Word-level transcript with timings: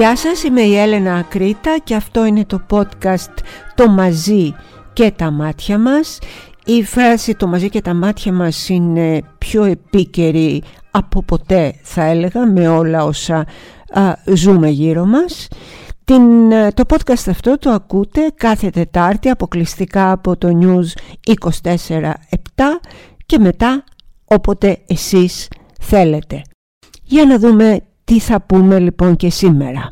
Γεια 0.00 0.16
σας, 0.16 0.42
είμαι 0.42 0.60
η 0.60 0.76
Έλενα 0.76 1.14
Ακρίτα 1.14 1.78
και 1.84 1.94
αυτό 1.94 2.24
είναι 2.24 2.44
το 2.44 2.62
podcast 2.70 3.34
«Το 3.74 3.88
μαζί 3.88 4.54
και 4.92 5.10
τα 5.16 5.30
μάτια 5.30 5.78
μας». 5.78 6.18
Η 6.64 6.84
φράση 6.84 7.34
«Το 7.34 7.46
μαζί 7.46 7.68
και 7.68 7.80
τα 7.80 7.94
μάτια 7.94 8.32
μας» 8.32 8.68
είναι 8.68 9.22
πιο 9.38 9.64
επίκαιρη 9.64 10.62
από 10.90 11.22
ποτέ 11.22 11.74
θα 11.82 12.02
έλεγα 12.02 12.46
με 12.46 12.68
όλα 12.68 13.04
όσα 13.04 13.46
ζούμε 14.34 14.68
γύρω 14.68 15.04
μας. 15.04 15.48
Την, 16.04 16.52
ε, 16.52 16.72
το 16.72 16.82
podcast 16.88 17.28
αυτό 17.28 17.58
το 17.58 17.70
ακούτε 17.70 18.20
κάθε 18.34 18.70
Τετάρτη 18.70 19.28
αποκλειστικά 19.28 20.12
από 20.12 20.36
το 20.36 20.48
News 20.60 21.18
24-7 21.24 22.80
και 23.26 23.38
μετά 23.38 23.84
όποτε 24.24 24.78
εσείς 24.86 25.48
θέλετε. 25.80 26.42
Για 27.02 27.24
να 27.24 27.38
δούμε 27.38 27.80
τι 28.10 28.18
θα 28.18 28.40
πούμε 28.40 28.78
λοιπόν 28.78 29.16
και 29.16 29.30
σήμερα; 29.30 29.90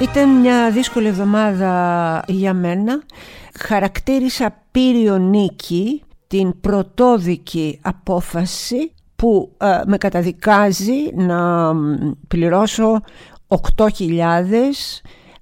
Ήταν 0.00 0.28
μια 0.28 0.70
δύσκολη 0.70 1.06
εβδομάδα 1.06 2.22
για 2.26 2.54
μένα. 2.54 3.02
Χαρακτήρισα 3.58 4.62
πύριο 4.70 5.18
νίκη 5.18 6.02
την 6.26 6.60
πρωτόδικη 6.60 7.78
απόφαση 7.82 8.90
που 9.16 9.52
ε, 9.58 9.80
με 9.86 9.98
καταδικάζει 9.98 11.14
να 11.14 11.72
πληρώσω 12.28 13.00
8.000 13.76 13.86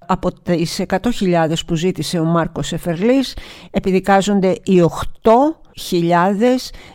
από 0.07 0.33
τις 0.33 0.83
100.000 0.89 1.53
που 1.67 1.75
ζήτησε 1.75 2.19
ο 2.19 2.25
Μάρκος 2.25 2.73
Εφερλής 2.73 3.37
επιδικάζονται 3.71 4.51
οι 4.65 4.83
8.000 5.23 6.11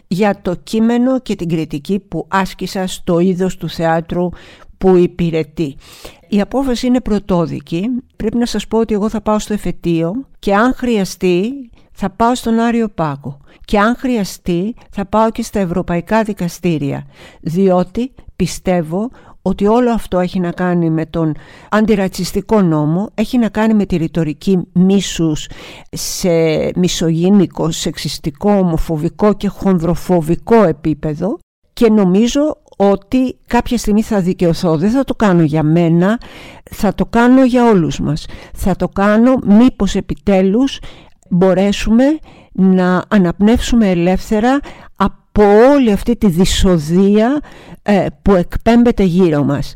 για 0.08 0.40
το 0.42 0.56
κείμενο 0.56 1.20
και 1.20 1.36
την 1.36 1.50
κριτική 1.50 2.00
που 2.00 2.26
άσκησα 2.28 2.88
στο 2.88 3.20
είδος 3.20 3.58
του 3.58 3.70
θεάτρου 3.70 4.30
που 4.78 4.96
υπηρετεί. 4.96 5.76
Η 6.28 6.42
απόφαση 6.42 6.88
είναι 6.88 7.02
πρωτόδικη. 7.02 7.88
Πρέπει 8.16 8.38
να 8.38 8.46
σας 8.46 8.68
πω 8.68 8.78
ότι 8.78 8.94
εγώ 8.94 9.10
θα 9.10 9.22
πάω 9.22 9.40
στο 9.40 9.54
εφετείο 9.54 10.14
και 10.40 10.56
αν 10.56 10.74
χρειαστεί 10.74 11.70
θα 12.02 12.10
πάω 12.10 12.36
στον 12.36 12.60
Άριο 12.60 12.90
Πάγο 12.90 13.38
και 13.66 13.80
αν 13.80 13.96
χρειαστεί 13.96 14.76
θα 14.90 15.06
πάω 15.06 15.32
και 15.32 15.44
στα 15.44 15.60
ευρωπαϊκά 15.60 16.24
δικαστήρια 16.24 17.06
διότι 17.42 18.14
πιστεύω 18.36 19.10
ότι 19.42 19.66
όλο 19.68 19.92
αυτό 19.92 20.20
έχει 20.20 20.40
να 20.40 20.52
κάνει 20.52 20.90
με 20.90 21.06
τον 21.06 21.36
αντιρατσιστικό 21.70 22.62
νόμο, 22.62 23.10
έχει 23.14 23.38
να 23.38 23.50
κάνει 23.50 23.74
με 23.74 23.86
τη 23.86 23.96
ρητορική 23.96 24.60
μίσους 24.74 25.50
σε 25.92 26.30
μισογίνικο, 26.76 27.72
σεξιστικό, 27.72 28.52
ομοφοβικό 28.52 29.34
και 29.34 29.48
χονδροφοβικό 29.48 30.64
επίπεδο 30.64 31.38
και 31.74 31.90
νομίζω 31.90 32.58
ότι 32.78 33.38
κάποια 33.48 33.78
στιγμή 33.78 34.02
θα 34.02 34.22
δικαιωθώ. 34.22 34.78
Δεν 34.78 34.90
θα 34.90 35.04
το 35.04 35.16
κάνω 35.16 35.44
για 35.44 35.64
μένα, 35.64 36.20
θα 36.72 36.94
το 36.94 37.06
κάνω 37.06 37.46
για 37.46 37.70
όλους 37.70 38.00
μας. 38.00 38.26
Θα 38.54 38.76
το 38.76 38.88
κάνω 38.88 39.36
μήπως 39.46 39.96
επιτέλους 39.96 40.80
μπορέσουμε 41.30 42.04
να 42.52 43.04
αναπνεύσουμε 43.08 43.90
ελεύθερα 43.90 44.60
από 44.96 45.44
όλη 45.74 45.92
αυτή 45.92 46.16
τη 46.16 46.30
δυσοδεία 46.30 47.40
ε, 47.82 48.06
που 48.22 48.34
εκπέμπεται 48.36 49.04
γύρω 49.04 49.44
μας. 49.44 49.74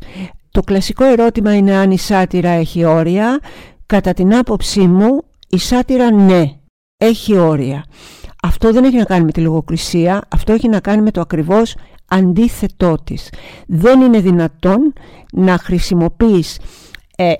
Το 0.50 0.60
κλασικό 0.62 1.04
ερώτημα 1.04 1.56
είναι 1.56 1.74
αν 1.74 1.90
η 1.90 1.98
σάτυρα 1.98 2.48
έχει 2.50 2.84
όρια. 2.84 3.38
Κατά 3.86 4.12
την 4.12 4.34
άποψή 4.34 4.80
μου 4.80 5.22
η 5.48 5.58
σάτυρα 5.58 6.10
ναι, 6.12 6.42
έχει 6.96 7.36
όρια. 7.36 7.84
Αυτό 8.42 8.72
δεν 8.72 8.84
έχει 8.84 8.96
να 8.96 9.04
κάνει 9.04 9.24
με 9.24 9.32
τη 9.32 9.40
λογοκρισία, 9.40 10.22
αυτό 10.28 10.52
έχει 10.52 10.68
να 10.68 10.80
κάνει 10.80 11.02
με 11.02 11.10
το 11.10 11.20
ακριβώς 11.20 11.76
αντίθετό 12.08 12.94
της. 13.04 13.30
Δεν 13.66 14.00
είναι 14.00 14.20
δυνατόν 14.20 14.92
να 15.32 15.58
χρησιμοποιείς 15.58 16.58
ε, 17.16 17.32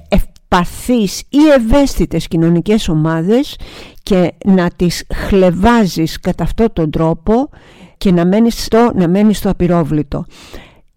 ευπαθείς 0.54 1.20
ή 1.28 1.38
ευαίσθητες 1.56 2.28
κοινωνικές 2.28 2.88
ομάδες 2.88 3.56
και 4.02 4.32
να 4.44 4.70
τις 4.76 5.06
χλεβάζεις 5.14 6.20
κατά 6.20 6.44
αυτόν 6.44 6.72
τον 6.72 6.90
τρόπο 6.90 7.48
και 7.98 8.12
να 8.12 8.26
μένεις 8.26 8.64
στο, 8.64 8.92
να 8.94 9.08
μένεις 9.08 9.38
στο 9.38 9.50
απειρόβλητο. 9.50 10.24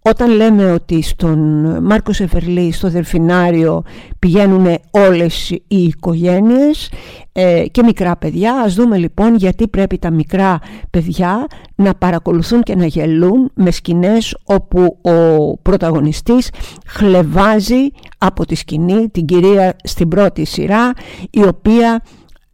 Όταν 0.10 0.30
λέμε 0.30 0.72
ότι 0.72 1.02
στον 1.02 1.40
Μάρκο 1.84 2.14
Σεφερλή, 2.14 2.72
στο 2.72 2.90
Δελφινάριο 2.90 3.84
πηγαίνουν 4.20 4.78
όλες 4.92 5.50
οι 5.50 5.84
οικογένειες 5.84 6.92
ε, 7.32 7.66
και 7.72 7.84
μικρά 7.84 8.18
παιδιά, 8.18 8.54
ας 8.54 8.74
δούμε 8.74 8.98
λοιπόν 8.98 9.36
γιατί 9.36 9.68
πρέπει 9.68 9.98
τα 9.98 10.10
μικρά 10.12 10.60
παιδιά 10.90 11.48
να 11.76 11.96
παρακολουθούν 11.96 12.64
και 12.64 12.76
να 12.76 12.86
γελούν 12.86 13.52
με 13.54 13.72
σκηνές 13.72 14.38
όπου 14.44 14.98
ο 15.02 15.58
πρωταγωνιστής 15.58 16.50
χλεβάζει 16.88 17.90
από 18.18 18.46
τη 18.46 18.56
σκηνή 18.56 19.10
την 19.10 19.26
κυρία 19.26 19.76
στην 19.84 20.08
πρώτη 20.08 20.46
σειρά 20.46 20.92
η 21.30 21.44
οποία 21.44 22.04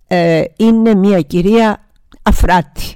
ε, 0.07 0.43
είναι 0.57 0.95
μια 0.95 1.21
κυρία 1.21 1.89
αφράτη 2.23 2.95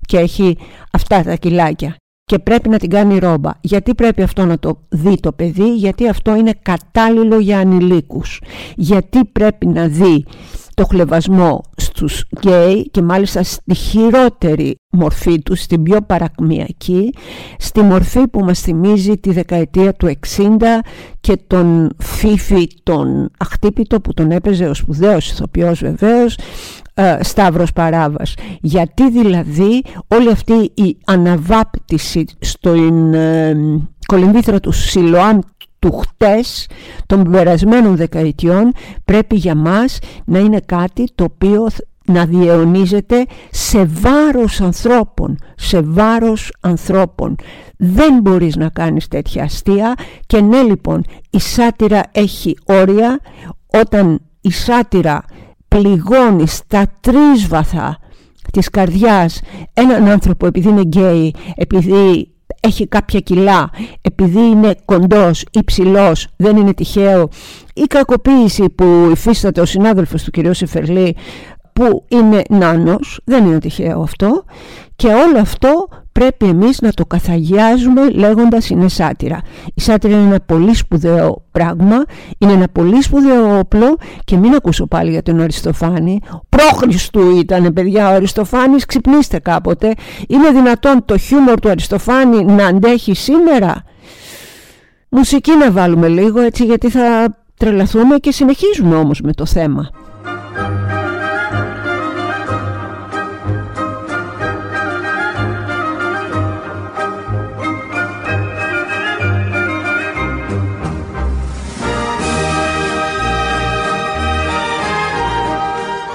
και 0.00 0.18
έχει 0.18 0.58
αυτά 0.90 1.22
τα 1.22 1.34
κιλάκια 1.34 1.96
και 2.24 2.38
πρέπει 2.38 2.68
να 2.68 2.78
την 2.78 2.90
κάνει 2.90 3.18
ρόμπα. 3.18 3.50
Γιατί 3.60 3.94
πρέπει 3.94 4.22
αυτό 4.22 4.44
να 4.44 4.58
το 4.58 4.78
δει 4.88 5.20
το 5.20 5.32
παιδί, 5.32 5.74
γιατί 5.74 6.08
αυτό 6.08 6.36
είναι 6.36 6.52
κατάλληλο 6.62 7.38
για 7.38 7.58
ανηλίκους. 7.58 8.40
Γιατί 8.76 9.24
πρέπει 9.24 9.66
να 9.66 9.86
δει 9.86 10.24
το 10.74 10.84
χλεβασμό 10.84 11.60
στους 11.76 12.24
γκέι 12.38 12.90
και 12.90 13.02
μάλιστα 13.02 13.42
στη 13.42 13.74
χειρότερη 13.74 14.76
μορφή 14.90 15.42
τους, 15.42 15.60
στην 15.60 15.82
πιο 15.82 16.02
παρακμιακή, 16.02 17.12
στη 17.58 17.80
μορφή 17.80 18.28
που 18.28 18.44
μας 18.44 18.60
θυμίζει 18.60 19.18
τη 19.18 19.32
δεκαετία 19.32 19.94
του 19.94 20.12
60 20.36 20.42
και 21.20 21.36
τον 21.46 21.90
Φίφι 21.98 22.68
τον 22.82 23.30
αχτύπητο 23.38 24.00
που 24.00 24.14
τον 24.14 24.30
έπαιζε 24.30 24.64
ο 24.64 24.74
σπουδαίος 24.74 25.30
ηθοποιός 25.30 25.80
βεβαίως 25.80 26.36
ε, 26.94 27.18
Σταύρος 27.20 27.72
Παράβας. 27.72 28.34
Γιατί 28.60 29.10
δηλαδή 29.10 29.82
όλη 30.08 30.30
αυτή 30.30 30.70
η 30.74 30.96
αναβάπτιση 31.04 32.24
στην 32.38 33.14
ε, 33.14 33.56
κολυμβήθρα 34.06 34.60
του 34.60 34.72
Σιλοάμ 34.72 35.38
του 35.84 35.92
χτες 35.92 36.66
των 37.06 37.30
περασμένων 37.30 37.96
δεκαετιών 37.96 38.72
πρέπει 39.04 39.36
για 39.36 39.54
μας 39.54 39.98
να 40.24 40.38
είναι 40.38 40.60
κάτι 40.66 41.04
το 41.14 41.24
οποίο 41.24 41.66
να 42.06 42.24
διαιωνίζεται 42.24 43.24
σε 43.50 43.84
βάρος 43.84 44.60
ανθρώπων, 44.60 45.38
σε 45.56 45.80
βάρος 45.80 46.52
ανθρώπων. 46.60 47.36
Δεν 47.76 48.20
μπορείς 48.20 48.56
να 48.56 48.68
κάνεις 48.68 49.08
τέτοια 49.08 49.44
αστεία 49.44 49.94
και 50.26 50.40
ναι 50.40 50.62
λοιπόν 50.62 51.04
η 51.30 51.40
σάτυρα 51.40 52.02
έχει 52.12 52.56
όρια 52.64 53.20
όταν 53.82 54.20
η 54.40 54.50
σάτυρα 54.50 55.24
πληγώνει 55.68 56.46
στα 56.46 56.86
τρίσβαθα 57.00 57.98
της 58.52 58.70
καρδιάς 58.70 59.40
έναν 59.72 60.08
άνθρωπο 60.08 60.46
επειδή 60.46 60.68
είναι 60.68 60.80
γκέι, 60.80 61.34
επειδή 61.54 62.33
έχει 62.64 62.86
κάποια 62.86 63.20
κιλά, 63.20 63.70
επειδή 64.00 64.40
είναι 64.40 64.74
κοντός 64.84 65.44
ή 65.50 65.64
ψηλός, 65.64 66.28
δεν 66.36 66.56
είναι 66.56 66.74
τυχαίο, 66.74 67.28
η 67.74 67.82
κακοποίηση 67.82 68.70
που 68.70 69.08
υφίσταται 69.12 69.60
ο 69.60 69.64
συνάδελφος 69.64 70.22
του 70.22 70.30
κ. 70.30 70.54
Σεφερλή 70.54 71.16
που 71.74 72.04
είναι 72.08 72.42
νάνος, 72.48 73.20
δεν 73.24 73.44
είναι 73.44 73.58
τυχαίο 73.58 74.00
αυτό 74.00 74.44
και 74.96 75.06
όλο 75.06 75.38
αυτό 75.40 75.88
πρέπει 76.12 76.46
εμείς 76.46 76.80
να 76.80 76.92
το 76.92 77.06
καθαγιάζουμε 77.06 78.10
λέγοντας 78.10 78.70
είναι 78.70 78.88
σάτυρα. 78.88 79.40
Η 79.74 79.80
σάτυρα 79.80 80.14
είναι 80.14 80.26
ένα 80.26 80.40
πολύ 80.46 80.74
σπουδαίο 80.74 81.44
πράγμα, 81.50 82.04
είναι 82.38 82.52
ένα 82.52 82.68
πολύ 82.72 83.02
σπουδαίο 83.02 83.58
όπλο 83.58 83.96
και 84.24 84.36
μην 84.36 84.54
ακούσω 84.54 84.86
πάλι 84.86 85.10
για 85.10 85.22
τον 85.22 85.40
Αριστοφάνη. 85.40 86.20
Πρόχριστου 86.48 87.36
ήταν 87.36 87.72
παιδιά 87.72 88.10
ο 88.10 88.14
Αριστοφάνης, 88.14 88.84
ξυπνήστε 88.84 89.38
κάποτε. 89.38 89.92
Είναι 90.28 90.50
δυνατόν 90.50 91.04
το 91.04 91.18
χιούμορ 91.18 91.60
του 91.60 91.68
Αριστοφάνη 91.68 92.44
να 92.44 92.66
αντέχει 92.66 93.14
σήμερα; 93.14 93.82
Μουσική 95.08 95.56
να 95.56 95.70
βάλουμε 95.70 96.08
λίγο 96.08 96.40
έτσι 96.40 96.64
γιατί 96.64 96.90
θα 96.90 97.36
τρελαθούμε 97.56 98.16
και 98.16 98.32
συνεχίζουμε 98.32 98.96
όμως 98.96 99.20
με 99.20 99.32
το 99.32 99.46
θέμα. 99.46 99.90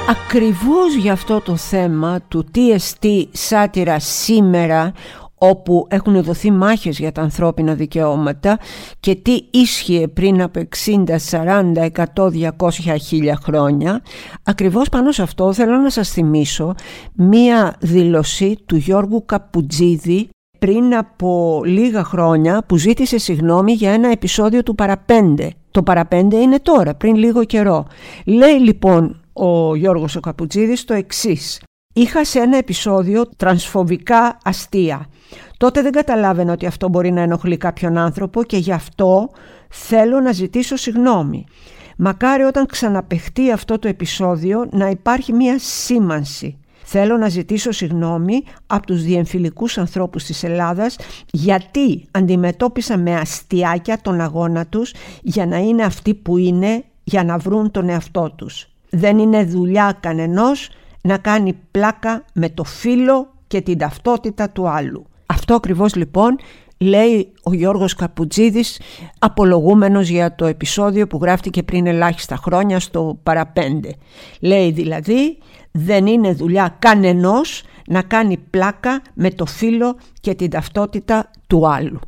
Ακριβώς 0.09 0.95
για 0.95 1.11
αυτό 1.11 1.41
το 1.41 1.55
θέμα 1.55 2.19
του 2.27 2.45
TST 2.55 3.23
σάτυρα 3.31 3.99
σήμερα 3.99 4.91
όπου 5.35 5.87
έχουν 5.89 6.23
δοθεί 6.23 6.51
μάχες 6.51 6.99
για 6.99 7.11
τα 7.11 7.21
ανθρώπινα 7.21 7.73
δικαιώματα 7.73 8.59
και 8.99 9.15
τι 9.15 9.41
ίσχυε 9.51 10.07
πριν 10.07 10.41
από 10.41 10.61
60, 10.85 11.03
40, 11.29 11.89
100, 12.15 12.51
200, 12.57 12.95
χίλια 13.01 13.39
χρόνια. 13.43 14.01
Ακριβώς 14.43 14.89
πάνω 14.89 15.11
σε 15.11 15.21
αυτό 15.21 15.53
θέλω 15.53 15.77
να 15.77 15.89
σας 15.89 16.09
θυμίσω 16.09 16.75
μία 17.13 17.75
δήλωση 17.79 18.57
του 18.65 18.75
Γιώργου 18.75 19.25
Καπουτζίδη 19.25 20.29
πριν 20.59 20.95
από 20.95 21.61
λίγα 21.65 22.03
χρόνια 22.03 22.63
που 22.67 22.77
ζήτησε 22.77 23.17
συγνώμη 23.17 23.71
για 23.71 23.91
ένα 23.91 24.11
επεισόδιο 24.11 24.63
του 24.63 24.75
Παραπέντε. 24.75 25.51
Το 25.71 25.83
Παραπέντε 25.83 26.37
είναι 26.37 26.59
τώρα, 26.59 26.95
πριν 26.95 27.15
λίγο 27.15 27.43
καιρό. 27.43 27.85
Λέει 28.25 28.59
λοιπόν 28.59 29.21
ο 29.39 29.75
Γιώργος 29.75 30.15
ο 30.15 30.19
Καπουτζίδης 30.19 30.83
το 30.83 30.93
εξής. 30.93 31.61
Είχα 31.93 32.25
σε 32.25 32.39
ένα 32.39 32.57
επεισόδιο 32.57 33.29
τρανσφοβικά 33.37 34.37
αστεία. 34.43 35.05
Τότε 35.57 35.81
δεν 35.81 35.91
καταλάβαινα 35.91 36.53
ότι 36.53 36.65
αυτό 36.65 36.89
μπορεί 36.89 37.11
να 37.11 37.21
ενοχλεί 37.21 37.57
κάποιον 37.57 37.97
άνθρωπο 37.97 38.43
και 38.43 38.57
γι' 38.57 38.71
αυτό 38.71 39.29
θέλω 39.69 40.19
να 40.19 40.31
ζητήσω 40.31 40.75
συγνώμη. 40.75 41.45
Μακάρι 41.97 42.43
όταν 42.43 42.65
ξαναπεχτεί 42.65 43.51
αυτό 43.51 43.79
το 43.79 43.87
επεισόδιο 43.87 44.67
να 44.71 44.89
υπάρχει 44.89 45.33
μία 45.33 45.59
σήμανση. 45.59 46.57
Θέλω 46.83 47.17
να 47.17 47.29
ζητήσω 47.29 47.71
συγνώμη 47.71 48.43
από 48.67 48.85
τους 48.85 49.03
διεμφυλικούς 49.03 49.77
ανθρώπους 49.77 50.23
της 50.23 50.43
Ελλάδας 50.43 50.95
γιατί 51.31 52.07
αντιμετώπισαν 52.11 53.01
με 53.01 53.15
αστιάκια 53.15 53.99
τον 54.01 54.21
αγώνα 54.21 54.65
τους 54.65 54.93
για 55.21 55.45
να 55.45 55.57
είναι 55.57 55.83
αυτοί 55.83 56.13
που 56.13 56.37
είναι 56.37 56.83
για 57.03 57.23
να 57.23 57.37
βρουν 57.37 57.71
τον 57.71 57.89
εαυτό 57.89 58.33
τους. 58.35 58.68
Δεν 58.89 59.17
είναι 59.17 59.43
δουλειά 59.43 59.97
κανενός 59.99 60.69
να 61.01 61.17
κάνει 61.17 61.57
πλάκα 61.71 62.25
με 62.33 62.49
το 62.49 62.63
φίλο 62.63 63.33
και 63.47 63.61
την 63.61 63.77
ταυτότητα 63.77 64.49
του 64.49 64.69
άλλου. 64.69 65.05
Αυτό 65.25 65.53
ακριβώς 65.53 65.95
λοιπόν 65.95 66.39
λέει 66.77 67.31
ο 67.43 67.53
Γιώργος 67.53 67.95
Καπουτζίδης 67.95 68.81
απολογούμενος 69.19 70.09
για 70.09 70.35
το 70.35 70.45
επεισόδιο 70.45 71.07
που 71.07 71.19
γράφτηκε 71.21 71.63
πριν 71.63 71.87
ελάχιστα 71.87 72.35
χρόνια 72.35 72.79
στο 72.79 73.19
παραπέντε. 73.23 73.95
Λέει 74.39 74.71
δηλαδή 74.71 75.37
δεν 75.71 76.05
είναι 76.07 76.33
δουλειά 76.33 76.75
κανενός 76.79 77.63
να 77.87 78.01
κάνει 78.01 78.37
πλάκα 78.49 79.01
με 79.13 79.29
το 79.29 79.45
φίλο 79.45 79.95
και 80.21 80.33
την 80.33 80.49
ταυτότητα 80.49 81.31
του 81.47 81.67
άλλου. 81.67 81.99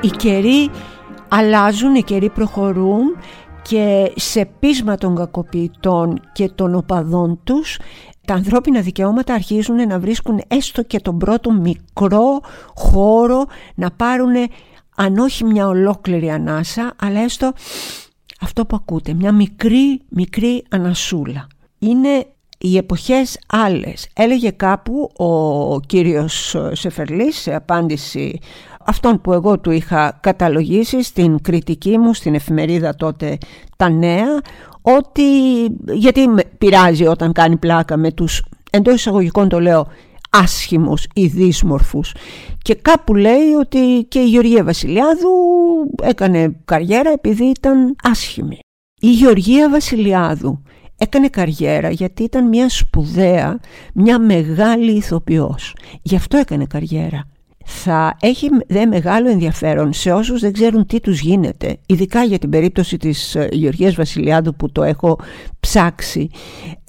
Οι 0.00 0.08
καιροί 0.08 0.70
αλλάζουν, 1.28 1.94
οι 1.94 2.02
καιροί 2.02 2.30
προχωρούν 2.30 3.16
και 3.62 4.12
σε 4.16 4.44
πείσμα 4.58 4.96
των 4.96 5.14
κακοποιητών 5.16 6.20
και 6.32 6.48
των 6.48 6.74
οπαδών 6.74 7.40
τους 7.44 7.78
τα 8.26 8.34
ανθρώπινα 8.34 8.80
δικαιώματα 8.80 9.34
αρχίζουν 9.34 9.88
να 9.88 9.98
βρίσκουν 9.98 10.42
έστω 10.48 10.82
και 10.82 11.00
τον 11.00 11.18
πρώτο 11.18 11.52
μικρό 11.52 12.40
χώρο 12.74 13.44
να 13.74 13.90
πάρουν 13.90 14.34
αν 14.96 15.18
όχι 15.18 15.44
μια 15.44 15.66
ολόκληρη 15.66 16.30
ανάσα 16.30 16.94
αλλά 17.00 17.20
έστω 17.20 17.52
αυτό 18.40 18.66
που 18.66 18.76
ακούτε, 18.76 19.14
μια 19.14 19.32
μικρή 19.32 20.00
μικρή 20.08 20.64
ανασούλα. 20.70 21.46
Είναι 21.78 22.26
οι 22.58 22.76
εποχές 22.76 23.38
άλλες. 23.46 24.08
Έλεγε 24.14 24.50
κάπου 24.50 25.10
ο 25.16 25.80
κύριος 25.80 26.56
Σεφερλής 26.72 27.36
σε 27.36 27.54
απάντηση 27.54 28.38
αυτόν 28.86 29.20
που 29.20 29.32
εγώ 29.32 29.58
του 29.58 29.70
είχα 29.70 30.18
καταλογίσει 30.22 31.02
στην 31.02 31.40
κριτική 31.40 31.98
μου 31.98 32.14
στην 32.14 32.34
εφημερίδα 32.34 32.94
τότε 32.94 33.38
τα 33.76 33.88
νέα 33.88 34.40
ότι 34.82 35.22
γιατί 35.92 36.28
με 36.28 36.42
πειράζει 36.58 37.06
όταν 37.06 37.32
κάνει 37.32 37.56
πλάκα 37.56 37.96
με 37.96 38.12
τους 38.12 38.42
εντός 38.70 38.94
εισαγωγικών 38.94 39.48
το 39.48 39.60
λέω 39.60 39.86
άσχημους 40.30 41.06
ή 41.14 41.26
δύσμορφους 41.26 42.14
και 42.62 42.74
κάπου 42.74 43.14
λέει 43.14 43.52
ότι 43.60 44.06
και 44.08 44.18
η 44.18 44.28
Γεωργία 44.28 44.64
Βασιλιάδου 44.64 45.28
έκανε 46.02 46.56
καριέρα 46.64 47.10
επειδή 47.10 47.44
ήταν 47.44 47.96
άσχημη. 48.02 48.58
Η 49.00 49.10
Γεωργία 49.10 49.70
Βασιλιάδου 49.70 50.62
έκανε 50.98 51.28
καριέρα 51.28 51.90
γιατί 51.90 52.22
ήταν 52.22 52.48
μια 52.48 52.68
σπουδαία, 52.68 53.60
μια 53.94 54.18
μεγάλη 54.18 54.90
ηθοποιός. 54.90 55.74
Γι' 56.02 56.16
αυτό 56.16 56.36
έκανε 56.36 56.64
καριέρα 56.66 57.26
θα 57.68 58.16
έχει 58.20 58.48
δε 58.66 58.86
μεγάλο 58.86 59.30
ενδιαφέρον 59.30 59.92
σε 59.92 60.12
όσους 60.12 60.40
δεν 60.40 60.52
ξέρουν 60.52 60.86
τι 60.86 61.00
τους 61.00 61.20
γίνεται 61.20 61.76
ειδικά 61.86 62.24
για 62.24 62.38
την 62.38 62.50
περίπτωση 62.50 62.96
της 62.96 63.34
ε, 63.34 63.48
Γεωργίας 63.52 63.94
Βασιλιάδου 63.94 64.54
που 64.54 64.72
το 64.72 64.82
έχω 64.82 65.18
ψάξει. 65.60 66.30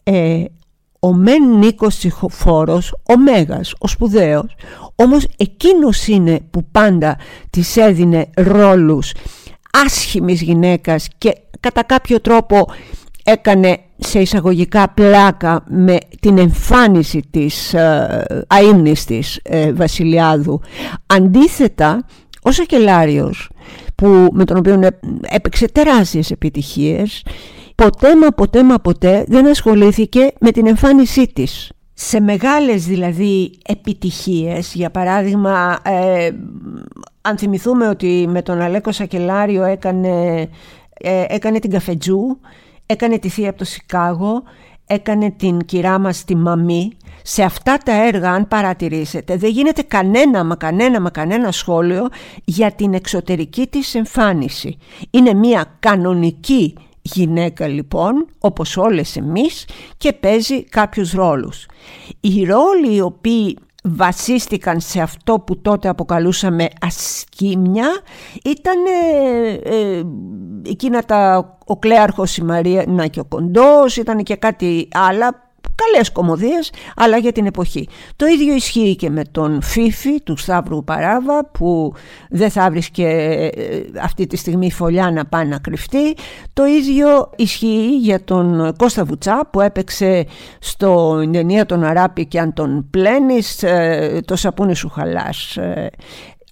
Ε, 0.03 0.43
ο 0.99 1.13
Μεν 1.13 1.57
Νίκος 1.57 1.97
Τσιχοφόρος, 1.97 2.95
ο 3.03 3.17
Μέγας, 3.17 3.73
ο 3.79 3.87
σπουδαίος 3.87 4.55
όμως 4.95 5.27
εκείνος 5.37 6.07
είναι 6.07 6.39
που 6.51 6.65
πάντα 6.71 7.17
της 7.49 7.77
έδινε 7.77 8.29
ρόλους 8.35 9.11
άσχημης 9.85 10.41
γυναίκας 10.41 11.07
και 11.17 11.35
κατά 11.59 11.83
κάποιο 11.83 12.21
τρόπο 12.21 12.65
έκανε 13.29 13.77
σε 13.97 14.19
εισαγωγικά 14.19 14.89
πλάκα 14.89 15.63
με 15.67 15.97
την 16.19 16.37
εμφάνιση 16.37 17.21
της 17.31 17.73
ε, 17.73 18.45
αείμνης 18.47 19.05
ε, 19.43 19.73
Βασιλιάδου. 19.73 20.61
Αντίθετα, 21.05 22.05
ο 22.41 22.51
Σακελάριος 22.51 23.49
που, 23.95 24.27
με 24.31 24.43
τον 24.43 24.57
οποίο 24.57 24.79
έπαιξε 25.29 25.67
τεράστιες 25.67 26.31
επιτυχίες 26.31 27.23
ποτέ 27.75 28.15
μα 28.15 28.27
ποτέ 28.27 28.63
μα 28.63 28.75
ποτέ 28.75 29.23
δεν 29.27 29.47
ασχολήθηκε 29.47 30.31
με 30.39 30.51
την 30.51 30.67
εμφάνισή 30.67 31.27
της. 31.33 31.71
Σε 31.93 32.19
μεγάλες 32.19 32.85
δηλαδή 32.85 33.51
επιτυχίες, 33.67 34.73
για 34.73 34.89
παράδειγμα, 34.89 35.79
ε, 35.83 36.29
αν 37.21 37.37
θυμηθούμε 37.37 37.87
ότι 37.87 38.25
με 38.29 38.41
τον 38.41 38.61
Αλέκο 38.61 38.91
Σακελάριο 38.91 39.63
έκανε, 39.63 40.41
ε, 40.93 41.23
έκανε 41.27 41.59
την 41.59 41.71
καφετζού, 41.71 42.37
έκανε 42.87 43.19
τη 43.19 43.29
θεία 43.29 43.49
από 43.49 43.57
το 43.57 43.65
Σικάγο, 43.65 44.43
έκανε 44.85 45.31
την 45.31 45.65
κυρά 45.65 45.99
μας 45.99 46.23
τη 46.23 46.35
Μαμή. 46.35 46.91
Σε 47.23 47.43
αυτά 47.43 47.77
τα 47.77 48.05
έργα, 48.05 48.31
αν 48.31 48.47
παρατηρήσετε, 48.47 49.37
δεν 49.37 49.49
γίνεται 49.49 49.81
κανένα 49.81 50.43
μα 50.43 50.55
κανένα 50.55 51.01
μα 51.01 51.09
κανένα 51.09 51.51
σχόλιο 51.51 52.07
για 52.43 52.71
την 52.71 52.93
εξωτερική 52.93 53.67
της 53.67 53.95
εμφάνιση. 53.95 54.77
Είναι 55.09 55.33
μια 55.33 55.75
κανονική 55.79 56.75
γυναίκα 57.01 57.67
λοιπόν, 57.67 58.27
όπως 58.39 58.77
όλες 58.77 59.15
εμείς, 59.15 59.67
και 59.97 60.13
παίζει 60.13 60.63
κάποιους 60.63 61.11
ρόλους. 61.11 61.65
Οι 62.19 62.43
ρόλοι 62.43 62.95
οι 62.95 63.01
οποίοι 63.01 63.57
βασίστηκαν 63.89 64.79
σε 64.79 65.01
αυτό 65.01 65.39
που 65.39 65.61
τότε 65.61 65.87
αποκαλούσαμε 65.87 66.67
ασκήμια 66.81 67.87
ήταν 68.43 68.77
ε, 69.63 70.01
εκείνα 70.69 71.01
τα 71.03 71.51
ο 71.65 71.77
Κλέαρχος 71.77 72.37
η 72.37 72.43
Μαρία 72.43 73.07
και 73.07 73.19
ο 73.19 73.25
Κοντός 73.25 73.97
ήταν 73.97 74.23
και 74.23 74.35
κάτι 74.35 74.87
άλλα 74.93 75.46
καλές 75.77 76.11
κομμωδίες 76.11 76.71
αλλά 76.95 77.17
για 77.17 77.31
την 77.31 77.45
εποχή. 77.45 77.87
Το 78.15 78.25
ίδιο 78.25 78.55
ισχύει 78.55 78.95
και 78.95 79.09
με 79.09 79.23
τον 79.31 79.61
Φίφη 79.61 80.21
του 80.21 80.37
Σταύρου 80.37 80.83
Παράβα 80.83 81.49
που 81.51 81.93
δεν 82.29 82.49
θα 82.49 82.69
βρίσκε 82.69 83.07
ε, 83.07 83.99
αυτή 84.01 84.27
τη 84.27 84.37
στιγμή 84.37 84.71
φωλιά 84.71 85.11
να 85.11 85.25
πάει 85.25 85.45
να 85.45 85.57
κρυφτεί. 85.57 86.15
Το 86.53 86.65
ίδιο 86.65 87.29
ισχύει 87.35 87.97
για 87.97 88.23
τον 88.23 88.75
Κώστα 88.77 89.05
Βουτσά 89.05 89.49
που 89.51 89.61
έπαιξε 89.61 90.25
στο 90.59 91.21
ταινία 91.31 91.65
τον 91.65 91.83
Αράπη 91.83 92.25
και 92.25 92.39
αν 92.39 92.53
τον 92.53 92.87
πλένεις 92.89 93.63
ε, 93.63 94.19
το 94.25 94.35
σαπούνι 94.35 94.75
σου 94.75 94.89
χαλάς. 94.89 95.57
Ε, 95.57 95.89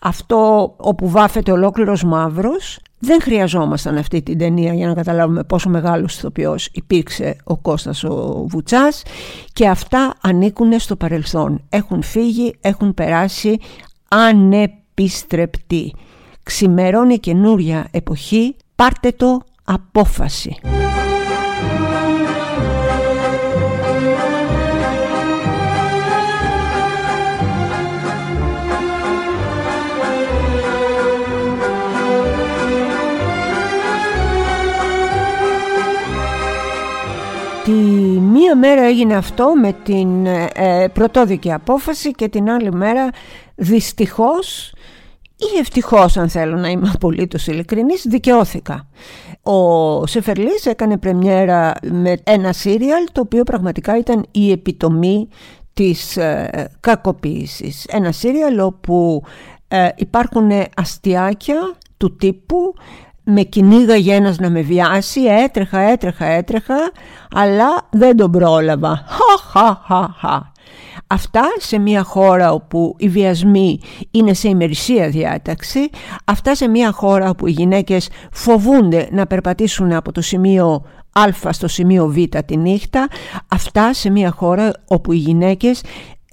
αυτό 0.02 0.74
όπου 0.78 1.10
βάφεται 1.10 1.52
ολόκληρος 1.52 2.04
μαύρος 2.04 2.80
δεν 3.00 3.22
χρειαζόμασταν 3.22 3.98
αυτή 3.98 4.22
την 4.22 4.38
ταινία 4.38 4.74
για 4.74 4.88
να 4.88 4.94
καταλάβουμε 4.94 5.44
πόσο 5.44 5.70
μεγάλος 5.70 6.18
ηθοποιός 6.18 6.70
υπήρξε 6.72 7.36
ο 7.44 7.58
Κώστας 7.58 8.04
ο 8.04 8.46
Βουτσάς 8.48 9.04
και 9.54 9.68
αυτά 9.68 10.14
ανήκουν 10.22 10.80
στο 10.80 10.96
παρελθόν. 10.96 11.62
Έχουν 11.70 12.04
φύγει, 12.04 12.56
έχουν 12.62 12.94
περάσει 12.94 13.60
ανεπιστρεπτοί. 14.08 15.94
Ξημερώνει 16.44 17.20
καινούρια 17.20 17.88
εποχή, 17.92 18.56
πάρτε 18.76 19.12
το 19.12 19.42
απόφαση. 19.64 20.56
Μέρα 38.60 38.82
έγινε 38.82 39.16
αυτό 39.16 39.54
με 39.62 39.76
την 39.84 40.26
ε, 40.26 40.88
πρωτόδικη 40.94 41.52
απόφαση 41.52 42.12
και 42.12 42.28
την 42.28 42.50
άλλη 42.50 42.72
μέρα 42.72 43.10
δυστυχώς 43.56 44.74
ή 45.38 45.60
ευτυχώς 45.60 46.18
αν 46.18 46.30
θέλω 46.30 46.56
να 46.56 46.70
είμαι 46.70 46.92
απολύτως 46.94 47.48
ειλικρινής 47.48 48.06
δικαιώθηκα. 48.08 48.88
Ο 49.44 50.08
Σεφερλής 50.08 50.66
έκανε 50.66 50.98
πρεμιέρα 50.98 51.74
με 51.92 52.18
ένα 52.24 52.54
σύριαλ 52.54 53.04
το 53.12 53.22
οποίο 53.22 53.44
πραγματικά 53.44 53.98
ήταν 53.98 54.26
η 54.32 54.52
επιτομή 54.52 55.28
της 55.74 56.18
ε, 56.18 56.70
κακοποίησης. 56.80 57.86
Ένα 57.86 58.12
σύριαλ 58.12 58.60
όπου 58.60 59.24
ε, 59.68 59.88
υπάρχουν 59.96 60.52
αστιάκια 60.76 61.76
του 61.98 62.16
τύπου 62.16 62.74
με 63.26 63.42
κυνήγαγε 63.42 64.14
ένας 64.14 64.38
να 64.38 64.50
με 64.50 64.62
βιάσει, 64.62 65.22
έτρεχα, 65.22 65.80
έτρεχα, 65.80 66.26
έτρεχα, 66.26 66.92
αλλά 67.32 67.88
δεν 67.92 68.18
τον 68.18 68.32
πρόλαβα. 68.32 69.06
Χα, 69.08 69.60
χα, 69.60 69.82
χα, 69.86 70.10
χα. 70.18 70.54
Αυτά 71.08 71.44
σε 71.58 71.78
μια 71.78 72.04
χώρα 72.04 72.52
όπου 72.52 72.96
οι 72.98 73.10
βιασμοί 73.10 73.80
είναι 74.12 74.34
σε 74.34 74.50
ημερησία 74.50 75.10
διάταξη, 75.10 75.90
αυτά 76.26 76.56
σε 76.56 76.68
μια 76.68 76.92
χώρα 76.92 77.30
όπου 77.30 77.48
οι 77.48 77.52
γυναίκες 77.52 78.10
φοβούνται 78.32 79.08
να 79.12 79.28
περπατήσουν 79.28 79.94
από 79.94 80.12
το 80.12 80.22
σημείο 80.22 80.84
Α 81.20 81.52
στο 81.52 81.68
σημείο 81.68 82.08
Β 82.08 82.18
τη 82.46 82.58
νύχτα, 82.58 83.08
αυτά 83.48 83.94
σε 83.94 84.10
μια 84.10 84.32
χώρα 84.32 84.72
όπου 84.88 85.12
οι 85.12 85.18
γυναίκες 85.18 85.82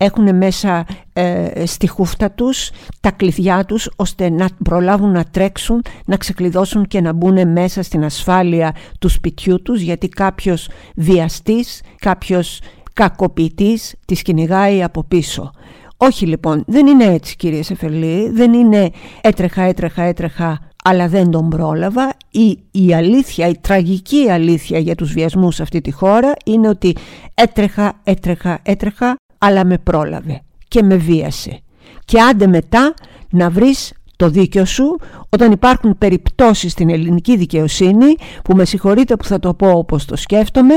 έχουν 0.02 0.36
μέσα 0.36 0.86
ε, 1.12 1.66
στη 1.66 1.86
χούφτα 1.88 2.30
τους 2.30 2.70
τα 3.00 3.10
κλειδιά 3.10 3.64
τους 3.64 3.90
ώστε 3.96 4.30
να 4.30 4.48
προλάβουν 4.64 5.10
να 5.10 5.24
τρέξουν, 5.24 5.82
να 6.04 6.16
ξεκλειδώσουν 6.16 6.86
και 6.86 7.00
να 7.00 7.12
μπουν 7.12 7.52
μέσα 7.52 7.82
στην 7.82 8.04
ασφάλεια 8.04 8.74
του 8.98 9.08
σπιτιού 9.08 9.62
τους 9.62 9.80
γιατί 9.80 10.08
κάποιος 10.08 10.68
βιαστής, 10.96 11.80
κάποιος 11.98 12.60
κακοποιητής 12.92 13.94
τις 14.06 14.22
κυνηγάει 14.22 14.82
από 14.82 15.04
πίσω. 15.04 15.50
Όχι 15.96 16.26
λοιπόν, 16.26 16.64
δεν 16.66 16.86
είναι 16.86 17.04
έτσι 17.04 17.36
κύριε 17.36 17.62
Σεφερλή, 17.62 18.30
δεν 18.30 18.52
είναι 18.52 18.90
έτρεχα, 19.20 19.62
έτρεχα, 19.62 20.02
έτρεχα 20.02 20.58
αλλά 20.84 21.08
δεν 21.08 21.30
τον 21.30 21.48
πρόλαβα. 21.48 22.14
Η, 22.30 22.58
η 22.70 22.94
αλήθεια, 22.94 23.48
η 23.48 23.58
τραγική 23.60 24.30
αλήθεια 24.30 24.78
για 24.78 24.94
τους 24.94 25.12
βιασμούς 25.12 25.54
σε 25.54 25.62
αυτή 25.62 25.80
τη 25.80 25.90
χώρα 25.90 26.32
είναι 26.44 26.68
ότι 26.68 26.96
έτρεχα, 27.34 28.00
έτρεχα, 28.04 28.60
έτρεχα 28.62 29.16
αλλά 29.44 29.64
με 29.64 29.78
πρόλαβε 29.78 30.40
και 30.68 30.82
με 30.82 30.96
βίασε. 30.96 31.60
Και 32.04 32.20
άντε 32.20 32.46
μετά 32.46 32.94
να 33.30 33.50
βρεις 33.50 33.92
το 34.16 34.28
δίκιο 34.28 34.64
σου 34.64 34.98
όταν 35.34 35.52
υπάρχουν 35.52 35.98
περιπτώσεις 35.98 36.72
στην 36.72 36.90
ελληνική 36.90 37.36
δικαιοσύνη 37.36 38.14
που 38.44 38.56
με 38.56 38.64
συγχωρείτε 38.64 39.16
που 39.16 39.24
θα 39.24 39.38
το 39.38 39.54
πω 39.54 39.70
όπως 39.70 40.04
το 40.04 40.16
σκέφτομαι 40.16 40.74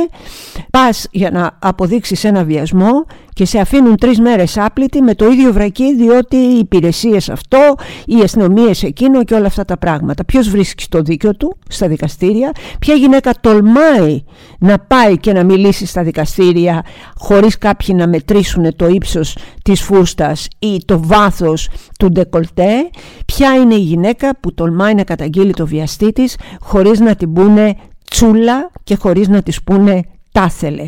πας 0.69 1.07
για 1.12 1.31
να 1.31 1.57
αποδείξεις 1.59 2.24
ένα 2.24 2.43
βιασμό 2.43 3.05
και 3.33 3.45
σε 3.45 3.59
αφήνουν 3.59 3.95
τρεις 3.95 4.19
μέρες 4.19 4.57
άπλητη 4.57 5.01
με 5.01 5.15
το 5.15 5.25
ίδιο 5.25 5.53
βρακί 5.53 5.95
διότι 5.95 6.35
οι 6.35 6.57
υπηρεσίες 6.57 7.29
αυτό, 7.29 7.75
οι 8.05 8.21
αστυνομίες 8.24 8.83
εκείνο 8.83 9.24
και 9.24 9.33
όλα 9.33 9.47
αυτά 9.47 9.65
τα 9.65 9.77
πράγματα. 9.77 10.25
Ποιος 10.25 10.50
βρίσκει 10.50 10.85
το 10.89 11.01
δίκιο 11.01 11.35
του 11.35 11.57
στα 11.69 11.88
δικαστήρια, 11.88 12.51
ποια 12.79 12.93
γυναίκα 12.93 13.33
τολμάει 13.41 14.24
να 14.59 14.79
πάει 14.79 15.17
και 15.17 15.33
να 15.33 15.43
μιλήσει 15.43 15.85
στα 15.85 16.03
δικαστήρια 16.03 16.85
χωρίς 17.15 17.57
κάποιοι 17.57 17.95
να 17.97 18.07
μετρήσουν 18.07 18.75
το 18.75 18.88
ύψος 18.88 19.38
της 19.63 19.81
φούστας 19.81 20.47
ή 20.59 20.77
το 20.85 21.00
βάθος 21.03 21.69
του 22.00 22.09
ντεκολτέ, 22.12 22.89
ποια 23.25 23.55
είναι 23.55 23.75
η 23.75 23.79
γυναίκα 23.79 24.38
που 24.45 24.53
τολμάει 24.53 24.93
να 24.93 25.03
καταγγείλει 25.03 25.53
το 25.53 25.67
βιαστή 25.67 26.11
της 26.11 26.37
χωρίς 26.59 26.99
να 26.99 27.15
την 27.15 27.33
πούνε 27.33 27.75
τσούλα 28.09 28.71
και 28.83 28.95
χωρίς 28.95 29.27
να 29.27 29.41
της 29.41 29.63
πούνε 29.63 30.01
τάθελε. 30.31 30.87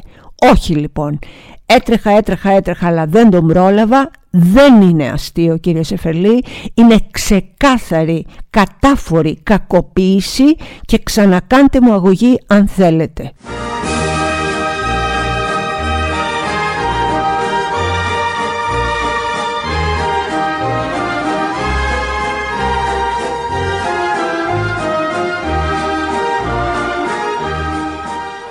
Όχι 0.54 0.76
λοιπόν, 0.76 1.20
έτρεχα, 1.66 2.12
έτρεχα, 2.12 2.52
έτρεχα 2.52 2.88
αλλά 2.88 3.06
δεν 3.06 3.30
τον 3.30 3.48
πρόλαβα. 3.48 4.12
Δεν 4.30 4.82
είναι 4.82 5.10
αστείο 5.10 5.58
κύριε 5.58 5.84
Σεφερλή, 5.84 6.44
είναι 6.74 6.98
ξεκάθαρη, 7.12 8.26
κατάφορη 8.50 9.40
κακοποίηση 9.44 10.56
και 10.86 11.00
ξανακάντε 11.04 11.82
μου 11.82 11.94
αγωγή 11.94 12.40
αν 12.48 12.68
θέλετε. 12.68 13.32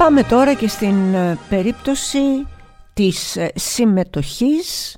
Πάμε 0.06 0.22
τώρα 0.22 0.54
και 0.54 0.68
στην 0.68 1.14
ε, 1.14 1.38
περίπτωση 1.48 2.18
της 2.92 3.36
ε, 3.36 3.52
συμμετοχής 3.54 4.96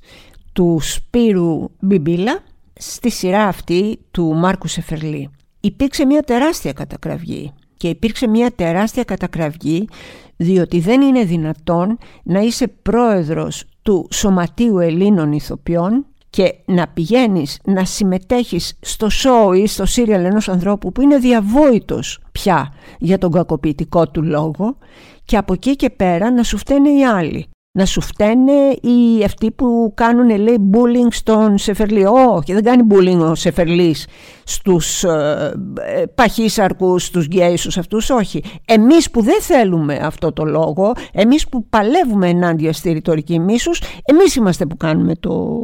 του 0.52 0.78
Σπύρου 0.80 1.70
Μπιμπίλα 1.80 2.42
στη 2.74 3.10
σειρά 3.10 3.44
αυτή 3.44 3.98
του 4.10 4.34
Μάρκου 4.34 4.66
Σεφερλή. 4.66 5.30
Υπήρξε 5.60 6.06
μια 6.06 6.22
τεράστια 6.22 6.72
κατακραυγή 6.72 7.52
και 7.76 7.88
υπήρξε 7.88 8.28
μια 8.28 8.50
τεράστια 8.50 9.04
κατακραυγή 9.04 9.88
διότι 10.36 10.80
δεν 10.80 11.00
είναι 11.00 11.24
δυνατόν 11.24 11.98
να 12.22 12.40
είσαι 12.40 12.68
πρόεδρος 12.68 13.64
του 13.82 14.08
Σωματείου 14.12 14.78
Ελλήνων 14.78 15.32
Ιθοποιών 15.32 16.06
και 16.30 16.54
να 16.64 16.88
πηγαίνεις 16.88 17.58
να 17.64 17.85
συμμετέχεις 17.85 18.78
στο 18.80 19.08
σόου 19.08 19.52
ή 19.52 19.66
στο 19.66 19.87
σύριαλ 19.87 20.25
ενός 20.25 20.49
ανθρώπου 20.49 20.92
που 20.92 21.00
είναι 21.00 21.18
διαβόητος 21.18 22.18
πια 22.32 22.73
για 22.99 23.18
τον 23.18 23.30
κακοποιητικό 23.30 24.08
του 24.08 24.23
λόγο 24.23 24.76
και 25.25 25.37
από 25.37 25.52
εκεί 25.52 25.76
και 25.76 25.90
πέρα 25.90 26.30
να 26.30 26.42
σου 26.42 26.58
φταίνε 26.58 26.90
οι 26.90 27.04
άλλοι 27.04 27.49
να 27.78 27.85
σου 27.85 28.00
φταίνε 28.00 28.52
οι 28.80 29.25
αυτοί 29.25 29.50
που 29.50 29.92
κάνουν 29.94 30.28
λέει 30.28 30.70
bullying 30.73 31.08
στον 31.11 31.58
Σεφερλί. 31.58 32.04
Όχι, 32.04 32.52
δεν 32.52 32.62
κάνει 32.62 32.82
bullying 32.90 33.30
ο 33.30 33.35
Σεφερλής 33.35 34.06
στους 34.44 35.04
ε, 35.04 35.52
ε, 35.97 36.04
παχύσαρκους, 36.14 37.04
στους 37.04 37.26
γκέις, 37.26 37.61
στους 37.61 37.78
αυτούς. 37.78 38.11
Όχι. 38.11 38.42
Εμείς 38.64 39.11
που 39.11 39.23
δεν 39.23 39.40
θέλουμε 39.40 40.00
αυτό 40.02 40.32
το 40.32 40.44
λόγο, 40.44 40.92
εμείς 41.12 41.49
που 41.49 41.66
παλεύουμε 41.68 42.28
ενάντια 42.28 42.73
στη 42.73 42.92
ρητορική 42.92 43.38
μίσους, 43.38 43.80
εμείς 44.04 44.35
είμαστε 44.35 44.66
που 44.66 44.76
κάνουμε 44.76 45.14
το 45.14 45.56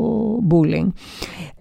bullying. 0.50 0.92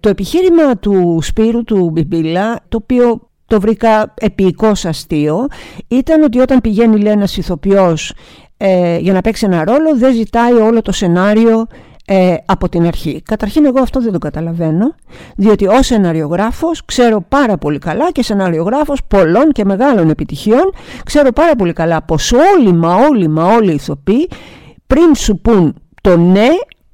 Το 0.00 0.08
επιχείρημα 0.08 0.76
του 0.76 1.18
Σπύρου 1.22 1.64
του 1.64 1.90
Μπιμπίλα, 1.90 2.60
το 2.68 2.78
οποίο 2.82 3.28
το 3.46 3.60
βρήκα 3.60 4.14
επίοικος 4.14 4.84
αστείο, 4.84 5.46
ήταν 5.88 6.22
ότι 6.22 6.38
όταν 6.38 6.60
πηγαίνει 6.60 7.00
λέει 7.00 7.12
ένας 7.12 7.36
ηθοποιός 7.36 8.12
ε, 8.56 8.98
για 8.98 9.12
να 9.12 9.20
παίξει 9.20 9.44
ένα 9.46 9.64
ρόλο 9.64 9.96
δεν 9.96 10.14
ζητάει 10.14 10.52
όλο 10.52 10.82
το 10.82 10.92
σενάριο 10.92 11.66
ε, 12.06 12.34
από 12.44 12.68
την 12.68 12.86
αρχή. 12.86 13.22
Καταρχήν 13.24 13.64
εγώ 13.64 13.80
αυτό 13.80 14.00
δεν 14.00 14.12
το 14.12 14.18
καταλαβαίνω, 14.18 14.94
διότι 15.36 15.66
ως 15.66 15.86
σεναριογράφος 15.86 16.84
ξέρω 16.84 17.24
πάρα 17.28 17.56
πολύ 17.56 17.78
καλά 17.78 18.12
και 18.12 18.22
σεναριογράφος 18.22 19.00
πολλών 19.08 19.52
και 19.52 19.64
μεγάλων 19.64 20.10
επιτυχιών, 20.10 20.72
ξέρω 21.04 21.32
πάρα 21.32 21.56
πολύ 21.56 21.72
καλά 21.72 22.02
πως 22.02 22.32
όλοι 22.32 22.72
μα 22.72 22.94
όλοι 22.94 23.28
μα 23.28 23.44
όλοι 23.44 23.70
οι 23.70 23.74
ηθοποιοί 23.74 24.28
πριν 24.86 25.14
σου 25.14 25.38
πούν 25.38 25.74
το 26.00 26.16
ναι 26.16 26.48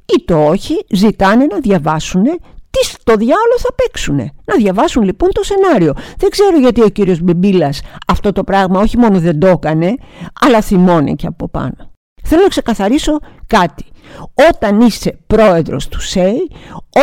ή 0.04 0.24
το 0.24 0.44
όχι 0.44 0.84
ζητάνε 0.90 1.46
να 1.50 1.58
διαβάσουν 1.58 2.24
τι 2.70 2.84
στο 2.84 3.14
διάλογο 3.16 3.58
θα 3.58 3.74
παίξουν. 3.74 4.16
Να 4.16 4.56
διαβάσουν 4.56 5.02
λοιπόν 5.02 5.28
το 5.32 5.42
σενάριο. 5.44 5.92
Δεν 6.16 6.30
ξέρω 6.30 6.58
γιατί 6.58 6.82
ο 6.82 6.88
κύριος 6.88 7.20
Μπιμπίλας 7.20 7.80
αυτό 8.06 8.32
το 8.32 8.44
πράγμα 8.44 8.80
όχι 8.80 8.98
μόνο 8.98 9.18
δεν 9.18 9.38
το 9.38 9.46
έκανε, 9.46 9.94
αλλά 10.40 10.60
θυμώνει 10.60 11.16
και 11.16 11.26
από 11.26 11.48
πάνω. 11.48 11.90
Θέλω 12.24 12.42
να 12.42 12.48
ξεκαθαρίσω 12.48 13.18
κάτι. 13.46 13.84
Όταν 14.52 14.80
είσαι 14.80 15.18
πρόεδρος 15.26 15.88
του 15.88 16.00
ΣΕΙ, 16.00 16.50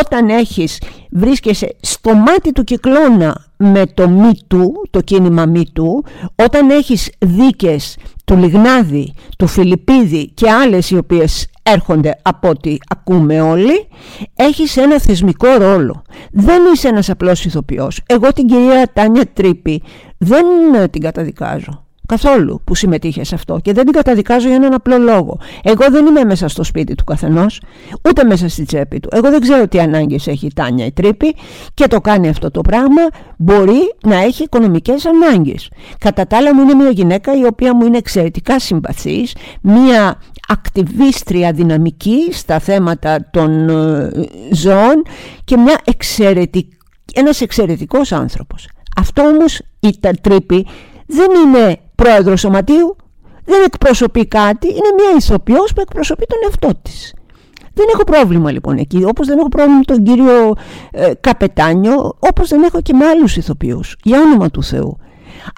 όταν 0.02 0.30
έχεις, 0.30 0.82
βρίσκεσαι 1.12 1.76
στο 1.82 2.14
μάτι 2.14 2.52
του 2.52 2.64
κυκλώνα 2.64 3.46
με 3.58 3.86
το 3.86 4.10
μη 4.10 4.32
του, 4.48 4.88
το 4.90 5.02
κίνημα 5.02 5.46
μη 5.46 5.66
του, 5.74 6.06
όταν 6.36 6.70
έχεις 6.70 7.12
δίκες 7.20 7.98
του 8.26 8.38
Λιγνάδη, 8.38 9.14
του 9.38 9.48
Φιλιππίδη 9.48 10.32
και 10.34 10.50
άλλες 10.50 10.90
οι 10.90 10.98
οποίες 10.98 11.48
έρχονται 11.74 12.20
από 12.22 12.50
ό,τι 12.50 12.78
ακούμε 12.90 13.42
όλοι, 13.42 13.88
έχεις 14.36 14.78
ένα 14.78 15.00
θεσμικό 15.00 15.48
ρόλο. 15.58 16.02
Δεν 16.32 16.62
είσαι 16.74 16.88
ένας 16.88 17.10
απλός 17.10 17.46
ηθοποιός. 17.46 18.02
Εγώ 18.06 18.34
την 18.34 18.48
κυρία 18.48 18.90
Τάνια 18.94 19.26
Τρίπη 19.34 19.84
δεν 20.18 20.46
την 20.92 21.02
καταδικάζω 21.02 21.88
καθόλου 22.08 22.62
που 22.64 22.76
συμμετείχε 22.76 23.24
σε 23.24 23.36
αυτό 23.36 23.60
και 23.60 23.74
δεν 23.74 23.84
την 23.84 23.94
καταδικάζω 23.94 24.48
για 24.48 24.56
έναν 24.56 24.74
απλό 24.74 24.98
λόγο. 24.98 25.40
Εγώ 25.64 25.86
δεν 25.92 26.06
είμαι 26.06 26.24
μέσα 26.24 26.48
στο 26.48 26.64
σπίτι 26.64 26.96
του 26.96 27.04
καθενός, 27.04 27.62
ούτε 28.08 28.24
μέσα 28.24 28.50
στη 28.50 28.66
τσέπη 28.66 29.00
του. 29.00 29.10
Εγώ 29.12 29.30
δεν 29.30 29.40
ξέρω 29.40 29.68
τι 29.68 29.80
ανάγκες 29.80 30.28
έχει 30.28 30.46
η 30.46 30.52
Τάνια 30.56 30.86
η 30.86 30.92
τρύπη 30.92 31.36
και 31.74 31.88
το 31.88 32.02
κάνει 32.02 32.30
αυτό 32.30 32.52
το 32.52 32.62
πράγμα. 32.62 33.02
Μπορεί 33.38 33.96
να 34.04 34.16
έχει 34.16 34.44
οικονομικές 34.44 35.06
ανάγκες. 35.06 35.70
Κατά 35.98 36.28
τα 36.28 36.38
άλλα, 36.38 36.56
μου 36.56 36.62
είναι 36.62 36.74
μια 36.74 36.90
γυναίκα 36.90 37.38
η 37.38 37.46
οποία 37.46 37.76
μου 37.76 37.86
είναι 37.86 37.98
εξαιρετικά 37.98 38.60
συμπαθής, 38.60 39.36
μια 39.62 40.20
ακτιβίστρια 40.48 41.51
δυναμική 41.51 42.30
στα 42.32 42.60
θέματα 42.60 43.30
των 43.32 43.70
ε, 43.70 44.12
ζώων 44.51 45.04
και 45.44 45.58
μια 45.58 45.80
εξαιρετικ... 45.84 46.72
ένας 47.13 47.42
εξαιρετικός 47.42 48.12
άνθρωπος. 48.12 48.68
Αυτό 48.98 49.22
όμως 49.22 49.62
η 49.80 50.00
τρύπη 50.22 50.68
δεν 51.06 51.27
είναι 51.46 51.77
πρόεδρος 51.96 52.39
σωματείου, 52.39 52.96
δεν 53.46 53.63
εκπροσωπεί 53.66 54.25
κάτι, 54.25 54.68
είναι 54.68 54.92
μια 54.96 55.18
ηθοποιός 55.18 55.74
που 55.74 55.82
εκπροσωπεί 55.82 56.25
τον 56.25 56.39
εαυτό 56.44 56.80
της. 56.82 57.13
Δεν 57.74 57.86
έχω 57.94 58.04
πρόβλημα 58.04 58.51
λοιπόν 58.51 58.77
εκεί, 58.77 59.04
όπως 59.06 59.27
δεν 59.27 59.38
έχω 59.38 59.48
πρόβλημα 59.48 59.77
με 59.77 59.84
τον 59.84 60.04
κύριο 60.04 60.54
ε, 60.92 61.12
Καπετάνιο, 61.22 62.16
όπως 62.20 62.50
δεν 62.50 62.63
έχω 62.63 62.82
και 62.82 62.94
με 62.94 63.06
άλλους 63.06 63.38
ηθοποιούς, 63.38 63.96
για 64.04 64.20
όνομα 64.22 64.50
του 64.50 64.63
Θεού. 64.63 64.98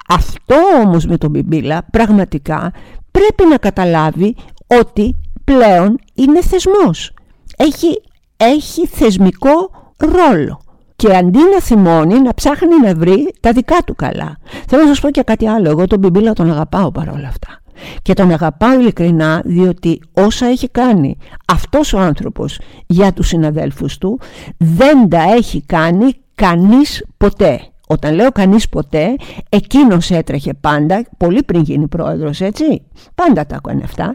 Αυτό 0.08 0.54
όμως 0.84 1.06
με 1.06 1.16
τον 1.16 1.30
Μπιμπίλα 1.30 1.86
πραγματικά 1.90 2.72
πρέπει 3.10 3.44
να 3.50 3.56
καταλάβει 3.56 4.36
ότι 4.78 5.16
πλέον 5.44 5.98
είναι 6.14 6.42
θεσμός. 6.42 7.12
Έχει, 7.56 8.02
έχει 8.36 8.86
θεσμικό 8.86 9.70
ρόλο. 9.96 10.60
Και 10.96 11.16
αντί 11.16 11.38
να 11.38 11.60
θυμώνει, 11.60 12.20
να 12.20 12.34
ψάχνει 12.34 12.80
να 12.82 12.94
βρει 12.94 13.34
τα 13.40 13.52
δικά 13.52 13.76
του 13.86 13.94
καλά. 13.94 14.36
Θέλω 14.68 14.82
να 14.82 14.88
σας 14.88 15.00
πω 15.00 15.10
και 15.10 15.22
κάτι 15.22 15.48
άλλο. 15.48 15.70
Εγώ 15.70 15.86
τον 15.86 15.98
Μπιμπίλα 15.98 16.32
τον 16.32 16.50
αγαπάω 16.50 16.90
παρόλα 16.90 17.28
αυτά. 17.28 17.60
Και 18.02 18.14
τον 18.14 18.30
αγαπάω 18.30 18.80
ειλικρινά 18.80 19.42
διότι 19.44 20.00
όσα 20.12 20.46
έχει 20.46 20.68
κάνει 20.68 21.16
αυτός 21.46 21.92
ο 21.92 21.98
άνθρωπος 21.98 22.60
για 22.86 23.12
τους 23.12 23.26
συναδέλφους 23.26 23.98
του 23.98 24.20
δεν 24.56 25.08
τα 25.08 25.22
έχει 25.36 25.62
κάνει 25.66 26.12
κανείς 26.34 27.04
ποτέ. 27.16 27.69
Όταν 27.92 28.14
λέω 28.14 28.30
κανείς 28.30 28.68
ποτέ, 28.68 29.16
εκείνος 29.48 30.10
έτρεχε 30.10 30.54
πάντα, 30.54 31.02
πολύ 31.16 31.42
πριν 31.42 31.62
γίνει 31.62 31.88
πρόεδρος 31.88 32.40
έτσι, 32.40 32.82
πάντα 33.14 33.46
τα 33.46 33.56
έκανε 33.64 33.80
αυτά, 33.84 34.14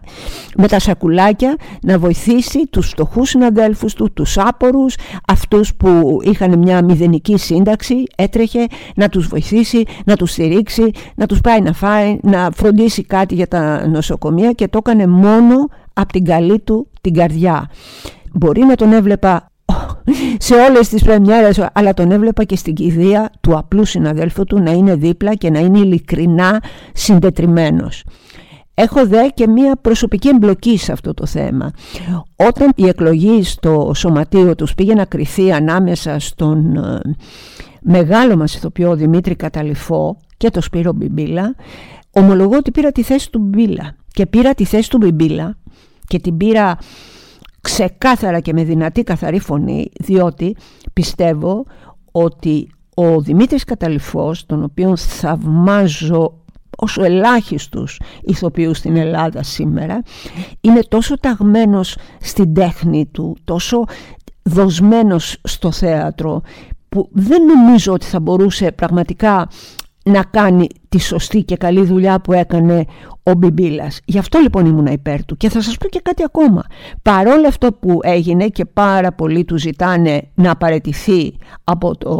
με 0.58 0.67
τα 0.67 0.79
σακουλάκια 0.79 1.55
να 1.82 2.00
βοηθήσει 2.00 2.67
τους 2.70 2.89
φτωχούς 2.89 3.29
συναδέλφους 3.29 3.94
του, 3.94 4.13
τους 4.13 4.38
άπορους, 4.38 4.96
αυτούς 5.27 5.75
που 5.75 6.20
είχαν 6.24 6.58
μια 6.58 6.84
μηδενική 6.84 7.38
σύνταξη, 7.38 8.03
έτρεχε 8.15 8.65
να 8.96 9.10
τους 9.10 9.27
βοηθήσει, 9.27 9.84
να 10.05 10.15
τους 10.15 10.32
στηρίξει, 10.32 10.91
να 11.15 11.25
τους 11.25 11.41
πάει 11.41 11.62
να 11.62 11.74
φάει, 11.74 12.20
να 12.22 12.50
φροντίσει 12.53 13.03
κάτι 13.03 13.36
για 13.36 13.48
τα 13.48 13.88
νοσοκομεία 13.88 14.51
και 14.51 14.67
το 14.67 14.77
έκανε 14.77 15.08
μόνο 15.08 15.55
από 15.94 16.12
την 16.12 16.25
καλή 16.25 16.60
του 16.60 16.88
την 17.01 17.13
καρδιά. 17.13 17.70
Μπορεί 18.34 18.62
να 18.62 18.75
τον 18.75 18.94
έβλεπα 18.94 19.50
σε 20.38 20.54
όλες 20.54 20.90
τις 20.90 21.04
πρεμιέρες 21.04 21.68
αλλά 21.74 21.94
τον 21.94 22.12
έβλεπα 22.12 22.44
και 22.44 22.56
στην 22.56 22.74
κηδεία 22.74 23.32
του 23.42 23.58
απλού 23.58 23.86
συναδέλφου 23.86 24.44
του 24.44 24.60
να 24.60 24.72
είναι 24.72 24.96
δίπλα 24.96 25.36
και 25.36 25.50
να 25.50 25.60
είναι 25.60 25.80
ειλικρινά 25.80 26.64
συντετριμένος. 26.94 28.04
Έχω 28.78 29.08
δε 29.08 29.28
και 29.28 29.48
μία 29.48 29.76
προσωπική 29.82 30.28
εμπλοκή 30.28 30.78
σε 30.78 30.92
αυτό 30.92 31.14
το 31.14 31.26
θέμα. 31.26 31.72
Όταν 32.36 32.72
η 32.76 32.88
εκλογή 32.88 33.44
στο 33.44 33.92
σωματείο 33.96 34.56
τους 34.56 34.76
πήγε 34.76 34.94
να 34.94 35.06
κριθεί 35.06 35.52
ανάμεσα 35.52 36.20
στον 36.20 36.76
ε, 36.76 37.00
μεγάλο 37.82 38.38
μας 38.38 38.56
ηθοποιό 38.56 38.96
Δημήτρη 38.96 39.36
Καταληφό 39.36 40.18
και 40.38 40.50
το 40.50 40.62
Σπύρο 40.62 40.94
Μπιμπίλα, 40.94 41.56
ομολογώ 42.12 42.58
ότι 42.58 42.72
πήρα 42.72 42.92
τη 42.92 43.04
θέση 43.04 43.32
του 43.32 43.40
Μπιμπίλα. 43.40 43.96
Και 44.12 44.26
πήρα 44.26 44.54
τη 44.54 44.66
θέση 44.66 44.90
του 44.90 44.98
Μπιμπίλα 44.98 45.58
και 46.08 46.20
την 46.20 46.38
πήρα 46.38 46.78
ξεκάθαρα 47.65 48.39
και 48.39 48.53
με 48.53 48.63
δυνατή 48.63 49.03
καθαρή 49.03 49.39
φωνή 49.39 49.89
διότι 50.00 50.55
πιστεύω 50.93 51.65
ότι 52.12 52.69
ο 52.95 53.22
Δημήτρης 53.22 53.63
Καταληφός 53.63 54.45
τον 54.45 54.63
οποίο 54.63 54.95
θαυμάζω 54.95 56.34
όσο 56.77 57.03
ελάχιστους 57.03 58.00
ηθοποιούς 58.22 58.77
στην 58.77 58.95
Ελλάδα 58.95 59.43
σήμερα 59.43 60.01
είναι 60.62 60.79
τόσο 60.88 61.19
ταγμένος 61.19 61.98
στην 62.19 62.53
τέχνη 62.53 63.05
του 63.05 63.38
τόσο 63.43 63.84
δοσμένος 64.43 65.38
στο 65.43 65.72
θέατρο 65.72 66.41
που 66.89 67.10
δεν 67.12 67.43
νομίζω 67.43 67.93
ότι 67.93 68.05
θα 68.05 68.19
μπορούσε 68.19 68.72
πραγματικά 68.72 69.47
να 70.10 70.24
κάνει 70.24 70.68
τη 70.89 71.00
σωστή 71.00 71.44
και 71.44 71.56
καλή 71.56 71.86
δουλειά 71.86 72.20
που 72.20 72.34
έκανε 72.34 72.86
ο 73.24 73.34
Μπιμπίλας. 73.34 74.00
Γι' 74.06 74.18
αυτό 74.18 74.39
λοιπόν 74.39 74.65
ήμουν 74.65 74.86
υπέρ 74.86 75.26
του. 75.26 75.38
Και 75.38 75.50
θα 75.50 75.62
σας 75.62 75.78
πω 75.78 75.88
και 75.88 76.00
κάτι 76.04 76.24
ακόμα. 76.24 76.63
Παρόλο 77.02 77.48
αυτό 77.48 77.74
που 77.74 78.00
έγινε 78.02 78.48
και 78.48 78.65
πάρα 78.65 79.12
πολλοί 79.12 79.46
του 79.46 79.58
ζητάνε 79.58 80.22
να 80.36 80.56
παρετηθεί 80.56 81.38
από 81.63 81.98
το, 81.98 82.13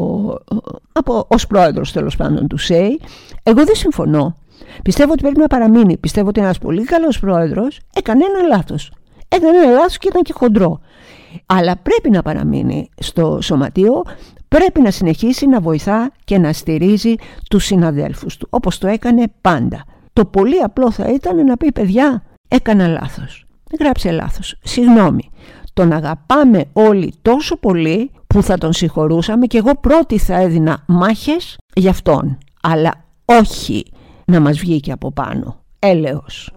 από, 0.92 1.28
ως 1.28 1.48
πρόεδρος 1.48 1.92
τέλος 1.92 2.16
πάντων 2.16 2.48
του 2.48 2.58
ΣΕΙ, 2.58 3.00
εγώ 3.44 3.66
δεν 3.66 3.76
συμφωνώ. 3.76 4.38
Πιστεύω 4.84 5.12
ότι 5.12 5.22
πρέπει 5.22 5.40
να 5.40 5.48
παραμείνει. 5.48 5.98
Πιστεύω 5.98 6.28
ότι 6.28 6.42
ένας 6.42 6.58
πολύ 6.58 6.84
καλός 6.84 7.20
πρόεδρος 7.20 7.80
έκανε 7.96 8.24
ένα 8.26 8.56
λάθος. 8.56 8.92
Έκανε 9.28 9.58
ένα 9.58 9.72
λάθος 9.72 9.98
και 9.98 10.08
ήταν 10.08 10.22
και 10.22 10.34
χοντρό. 10.34 10.80
Αλλά 11.46 11.76
πρέπει 11.76 12.10
να 12.10 12.22
παραμείνει 12.22 12.90
στο 12.98 13.40
σωματείο 13.42 14.04
πρέπει 14.48 14.82
να 14.82 14.92
συνεχίσει 14.92 15.48
να 15.48 15.60
βοηθά 15.60 16.12
και 16.24 16.38
να 16.38 16.54
στηρίζει 16.54 17.14
τους 17.50 17.66
συναδέλφους 17.66 18.38
του, 18.38 18.48
όπως 18.50 18.78
το 18.78 18.88
έκανε 18.88 19.24
πάντα. 19.42 19.84
Το 20.14 20.26
πολύ 20.26 20.60
απλό 20.60 20.92
θα 20.92 21.10
ήταν 21.10 21.46
να 21.46 21.58
πει 21.58 21.72
παιδιά 21.72 22.24
έκανα 22.48 22.88
λάθος, 22.88 23.46
γράψε 23.80 24.12
λάθος, 24.12 24.60
συγγνώμη. 24.64 25.30
Τον 25.74 25.92
αγαπάμε 25.92 26.66
όλοι 26.74 27.14
τόσο 27.22 27.58
πολύ 27.58 28.12
που 28.28 28.44
θα 28.44 28.58
τον 28.58 28.74
συγχωρούσαμε 28.74 29.46
και 29.46 29.58
εγώ 29.58 29.72
πρώτη 29.76 30.18
θα 30.18 30.36
έδινα 30.36 30.84
μάχες 30.88 31.58
για 31.76 31.90
αυτόν. 31.90 32.38
Αλλά 32.62 32.92
όχι 33.26 33.86
να 34.26 34.40
μας 34.40 34.58
βγει 34.58 34.80
και 34.80 34.92
από 34.92 35.12
πάνω. 35.12 35.60
Έλεος. 35.80 36.52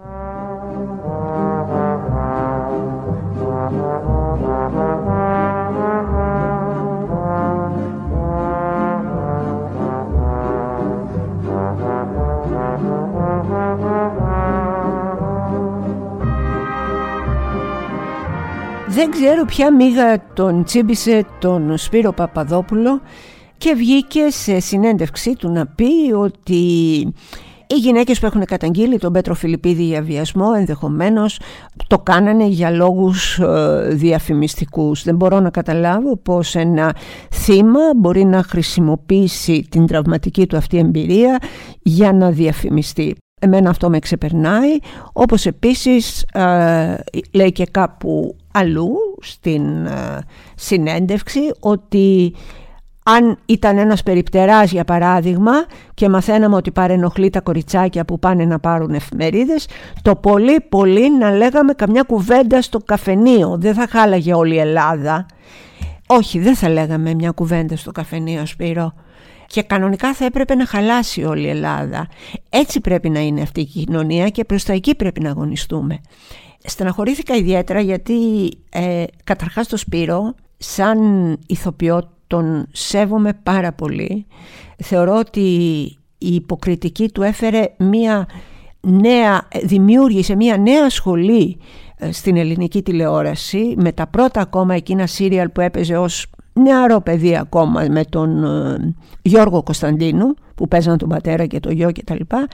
Δεν 18.98 19.10
ξέρω 19.10 19.44
ποια 19.44 19.74
μίγα 19.74 20.32
τον 20.32 20.64
τσίμπησε 20.64 21.26
τον 21.38 21.76
Σπύρο 21.76 22.12
Παπαδόπουλο 22.12 23.00
και 23.58 23.74
βγήκε 23.74 24.30
σε 24.30 24.60
συνέντευξή 24.60 25.34
του 25.34 25.50
να 25.50 25.66
πει 25.66 26.12
ότι 26.12 26.54
οι 27.66 27.74
γυναίκες 27.74 28.20
που 28.20 28.26
έχουν 28.26 28.44
καταγγείλει 28.44 28.98
τον 28.98 29.12
Πέτρο 29.12 29.34
Φιλιππίδη 29.34 29.82
για 29.82 30.02
βιασμό 30.02 30.46
ενδεχομένως 30.56 31.40
το 31.86 31.98
κάνανε 31.98 32.46
για 32.46 32.70
λόγους 32.70 33.38
ε, 33.38 33.88
διαφημιστικούς. 33.92 35.02
Δεν 35.02 35.16
μπορώ 35.16 35.40
να 35.40 35.50
καταλάβω 35.50 36.16
πως 36.16 36.54
ένα 36.54 36.96
θύμα 37.32 37.80
μπορεί 37.96 38.24
να 38.24 38.42
χρησιμοποιήσει 38.42 39.66
την 39.70 39.86
τραυματική 39.86 40.46
του 40.46 40.56
αυτή 40.56 40.78
εμπειρία 40.78 41.38
για 41.82 42.12
να 42.12 42.30
διαφημιστεί. 42.30 43.16
Εμένα 43.38 43.70
αυτό 43.70 43.90
με 43.90 43.98
ξεπερνάει, 43.98 44.78
όπως 45.12 45.46
επίσης 45.46 46.22
ε, 46.32 46.96
λέει 47.32 47.52
και 47.52 47.64
κάπου 47.70 48.36
αλλού 48.52 48.94
στην 49.20 49.86
ε, 49.86 50.18
συνέντευξη 50.54 51.40
ότι 51.60 52.34
αν 53.02 53.38
ήταν 53.46 53.78
ένας 53.78 54.02
περιπτεράς 54.02 54.70
για 54.70 54.84
παράδειγμα 54.84 55.52
και 55.94 56.08
μαθαίναμε 56.08 56.56
ότι 56.56 56.70
παρενοχλεί 56.70 57.30
τα 57.30 57.40
κοριτσάκια 57.40 58.04
που 58.04 58.18
πάνε 58.18 58.44
να 58.44 58.58
πάρουν 58.58 58.94
εφημερίδες 58.94 59.68
το 60.02 60.16
πολύ 60.16 60.60
πολύ 60.68 61.18
να 61.18 61.30
λέγαμε 61.30 61.72
καμιά 61.72 62.02
κουβέντα 62.02 62.62
στο 62.62 62.78
καφενείο. 62.78 63.56
Δεν 63.58 63.74
θα 63.74 63.86
χάλαγε 63.90 64.34
όλη 64.34 64.54
η 64.54 64.58
Ελλάδα. 64.58 65.26
Όχι 66.06 66.38
δεν 66.38 66.56
θα 66.56 66.68
λέγαμε 66.68 67.14
μια 67.14 67.30
κουβέντα 67.30 67.76
στο 67.76 67.92
καφενείο 67.92 68.46
Σπύρο 68.46 68.94
και 69.48 69.62
κανονικά 69.62 70.14
θα 70.14 70.24
έπρεπε 70.24 70.54
να 70.54 70.66
χαλάσει 70.66 71.24
όλη 71.24 71.46
η 71.46 71.48
Ελλάδα. 71.48 72.08
Έτσι 72.48 72.80
πρέπει 72.80 73.08
να 73.08 73.20
είναι 73.20 73.42
αυτή 73.42 73.60
η 73.60 73.64
κοινωνία 73.64 74.28
και 74.28 74.44
προς 74.44 74.64
τα 74.64 74.72
εκεί 74.72 74.94
πρέπει 74.94 75.20
να 75.20 75.30
αγωνιστούμε. 75.30 76.00
Στεναχωρήθηκα 76.64 77.34
ιδιαίτερα 77.34 77.80
γιατί 77.80 78.14
ε, 78.70 79.04
καταρχάς 79.24 79.68
το 79.68 79.76
Σπύρο 79.76 80.34
σαν 80.56 80.98
ηθοποιό 81.46 82.10
τον 82.26 82.68
σέβομαι 82.72 83.32
πάρα 83.42 83.72
πολύ. 83.72 84.26
Θεωρώ 84.78 85.16
ότι 85.16 85.40
η 86.18 86.34
υποκριτική 86.34 87.10
του 87.10 87.22
έφερε 87.22 87.74
μία 87.78 88.28
νέα, 88.80 89.48
δημιούργησε 89.64 90.36
μία 90.36 90.56
νέα 90.56 90.90
σχολή 90.90 91.58
ε, 91.96 92.12
στην 92.12 92.36
ελληνική 92.36 92.82
τηλεόραση 92.82 93.74
με 93.76 93.92
τα 93.92 94.06
πρώτα 94.06 94.40
ακόμα 94.40 94.74
εκείνα 94.74 95.06
σύριαλ 95.06 95.48
που 95.48 95.60
έπαιζε 95.60 95.96
ως 95.96 96.26
νεαρό 96.62 97.00
παιδί 97.00 97.36
ακόμα 97.36 97.86
με 97.90 98.04
τον 98.04 98.44
ε, 98.44 98.94
Γιώργο 99.22 99.62
Κωνσταντίνου 99.62 100.34
που 100.54 100.68
παίζαν 100.68 100.98
τον 100.98 101.08
πατέρα 101.08 101.46
και 101.46 101.60
το 101.60 101.70
γιο 101.70 101.90
και 101.90 102.04
τα 102.04 102.14
λοιπά 102.14 102.48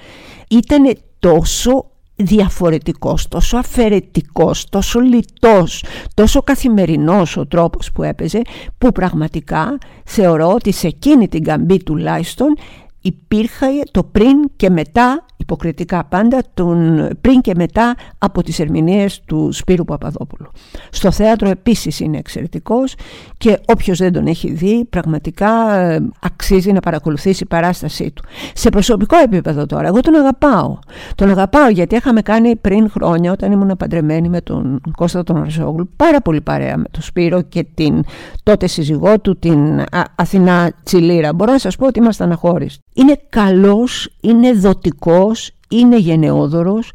ήταν 0.48 0.96
τόσο 1.18 1.86
διαφορετικός, 2.16 3.28
τόσο 3.28 3.56
αφαιρετικός, 3.56 4.68
τόσο 4.68 5.00
λιτός, 5.00 5.84
τόσο 6.14 6.42
καθημερινός 6.42 7.36
ο 7.36 7.46
τρόπος 7.46 7.92
που 7.92 8.02
έπαιζε 8.02 8.40
που 8.78 8.92
πραγματικά 8.92 9.78
θεωρώ 10.04 10.52
ότι 10.52 10.72
σε 10.72 10.86
εκείνη 10.86 11.28
την 11.28 11.44
καμπή 11.44 11.82
τουλάχιστον 11.82 12.56
υπήρχε 13.04 13.66
το 13.90 14.04
πριν 14.04 14.50
και 14.56 14.70
μετά 14.70 15.24
υποκριτικά 15.36 16.04
πάντα 16.04 16.42
τον 16.54 17.08
πριν 17.20 17.40
και 17.40 17.52
μετά 17.56 17.94
από 18.18 18.42
τις 18.42 18.58
ερμηνείες 18.58 19.20
του 19.24 19.52
Σπύρου 19.52 19.84
Παπαδόπουλου. 19.84 20.50
Στο 20.90 21.10
θέατρο 21.10 21.48
επίσης 21.48 22.00
είναι 22.00 22.18
εξαιρετικός 22.18 22.94
και 23.38 23.60
όποιος 23.66 23.98
δεν 23.98 24.12
τον 24.12 24.26
έχει 24.26 24.52
δει 24.52 24.84
πραγματικά 24.90 25.74
ε, 25.74 26.08
αξίζει 26.20 26.72
να 26.72 26.80
παρακολουθήσει 26.80 27.42
η 27.42 27.46
παράστασή 27.46 28.10
του. 28.10 28.22
Σε 28.54 28.68
προσωπικό 28.68 29.16
επίπεδο 29.16 29.66
τώρα, 29.66 29.86
εγώ 29.86 30.00
τον 30.00 30.14
αγαπάω. 30.14 30.78
Τον 31.14 31.30
αγαπάω 31.30 31.68
γιατί 31.68 31.96
είχαμε 31.96 32.22
κάνει 32.22 32.56
πριν 32.56 32.90
χρόνια 32.90 33.32
όταν 33.32 33.52
ήμουν 33.52 33.76
παντρεμένη 33.76 34.28
με 34.28 34.40
τον 34.40 34.80
Κώστα 34.96 35.22
τον 35.22 35.36
Αρσόγλου 35.36 35.90
πάρα 35.96 36.20
πολύ 36.20 36.40
παρέα 36.40 36.76
με 36.76 36.84
τον 36.90 37.02
Σπύρο 37.02 37.42
και 37.42 37.66
την 37.74 38.04
τότε 38.42 38.66
σύζυγό 38.66 39.20
του 39.20 39.38
την 39.38 39.84
Αθηνά 40.14 40.72
Τσιλίρα. 40.82 41.34
Μπορώ 41.34 41.52
να 41.52 41.58
σας 41.58 41.76
πω 41.76 41.86
ότι 41.86 41.98
ήμασταν 41.98 42.32
αχώριστοι. 42.32 42.82
Είναι 42.94 43.20
καλός, 43.28 44.16
είναι 44.20 44.52
δοτικός, 44.52 45.50
είναι 45.70 45.98
γενναιόδωρος, 45.98 46.92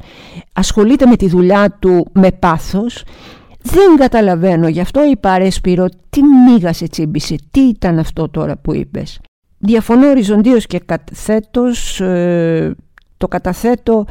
ασχολείται 0.52 1.06
με 1.06 1.16
τη 1.16 1.28
δουλειά 1.28 1.76
του 1.78 2.06
με 2.12 2.32
πάθος. 2.32 3.04
Δεν 3.62 3.96
καταλαβαίνω, 3.96 4.68
γι' 4.68 4.80
αυτό 4.80 5.04
είπα 5.04 5.38
ρε 5.38 5.50
Σπύρο, 5.50 5.88
τι 6.10 6.22
μίγασε 6.22 6.86
τσίμπησε, 6.86 7.36
τι 7.50 7.60
ήταν 7.60 7.98
αυτό 7.98 8.28
τώρα 8.28 8.56
που 8.56 8.74
είπες. 8.74 9.20
Διαφωνώ 9.58 10.08
οριζοντίως 10.08 10.66
και 10.66 10.78
καταθέτως, 10.78 12.00
ε, 12.00 12.76
το 13.16 13.28
καταθέτω 13.28 14.04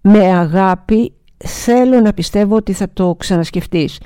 με 0.00 0.18
αγάπη, 0.18 1.12
θέλω 1.44 2.00
να 2.00 2.12
πιστεύω 2.12 2.56
ότι 2.56 2.72
θα 2.72 2.88
το 2.92 3.14
ξανασκεφτείς. 3.18 4.00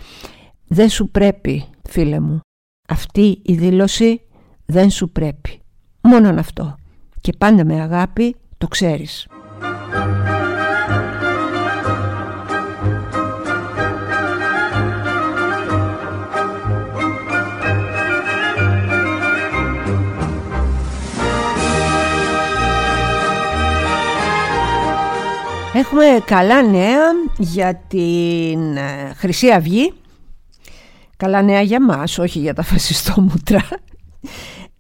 Δεν 0.67 0.89
σου 0.89 1.09
πρέπει, 1.09 1.65
φίλε 1.89 2.21
μου. 2.21 2.41
Αυτή 2.89 3.41
η 3.43 3.55
δήλωση 3.55 4.21
δεν 4.67 4.91
σου 4.91 5.11
πρέπει. 5.11 5.61
Μόνον 6.01 6.39
αυτό. 6.39 6.77
Και 7.23 7.33
πάντα 7.39 7.65
με 7.65 7.81
αγάπη 7.81 8.37
το 8.59 8.69
ξέρεις. 8.69 9.27
Έχουμε 25.75 26.05
καλά 26.25 26.63
νέα 26.63 27.01
για 27.39 27.75
την 27.89 28.77
ε, 28.77 29.15
Χρυσή 29.17 29.51
Αυγή 29.51 29.93
Καλά 31.23 31.43
νέα 31.43 31.61
για 31.61 31.83
μας, 31.83 32.19
όχι 32.19 32.39
για 32.39 32.55
τα 32.55 32.63
φασιστόμουτρα 32.63 33.69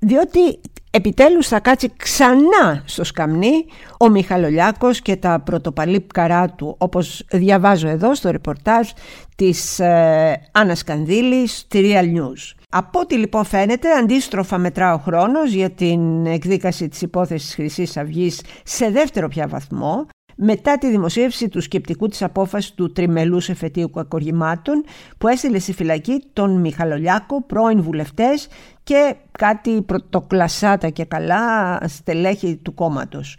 διότι 0.02 0.60
επιτέλους 0.90 1.48
θα 1.48 1.60
κάτσει 1.60 1.92
ξανά 1.96 2.82
στο 2.84 3.04
σκαμνί 3.04 3.64
ο 3.98 4.08
Μιχαλολιάκος 4.08 5.00
και 5.00 5.16
τα 5.16 5.40
πρωτοπαλή 5.40 6.06
καρά 6.14 6.48
του 6.48 6.74
όπως 6.78 7.24
διαβάζω 7.30 7.88
εδώ 7.88 8.14
στο 8.14 8.30
ρεπορτάζ 8.30 8.88
της 9.36 9.78
ε, 9.78 10.40
Άννας 10.52 10.78
Σκανδήλης 10.78 11.58
στη 11.58 11.80
Real 11.84 12.18
News. 12.18 12.64
Από 12.68 13.00
ό,τι 13.00 13.16
λοιπόν 13.16 13.44
φαίνεται 13.44 13.92
αντίστροφα 13.92 14.58
μετρά 14.58 14.94
ο 14.94 14.98
χρόνος 14.98 15.52
για 15.52 15.70
την 15.70 16.26
εκδίκαση 16.26 16.88
της 16.88 17.02
υπόθεσης 17.02 17.54
χρυσής 17.54 17.96
Αυγής 17.96 18.40
σε 18.64 18.90
δεύτερο 18.90 19.28
πια 19.28 19.46
βαθμό 19.46 20.06
μετά 20.36 20.78
τη 20.78 20.90
δημοσίευση 20.90 21.48
του 21.48 21.60
σκεπτικού 21.60 22.08
της 22.08 22.22
απόφασης 22.22 22.72
του 22.72 22.92
τριμελούς 22.92 23.48
εφετείου 23.48 23.90
κακοργημάτων 23.90 24.84
που 25.18 25.28
έστειλε 25.28 25.58
στη 25.58 25.72
φυλακή 25.72 26.22
τον 26.32 26.60
Μιχαλολιάκο, 26.60 27.42
πρώην 27.42 27.82
βουλευτές 27.82 28.48
και 28.82 29.14
κάτι 29.38 29.82
πρωτοκλασάτα 29.82 30.88
και 30.88 31.04
καλά 31.04 31.78
στελέχη 31.86 32.56
του 32.56 32.74
κόμματος. 32.74 33.36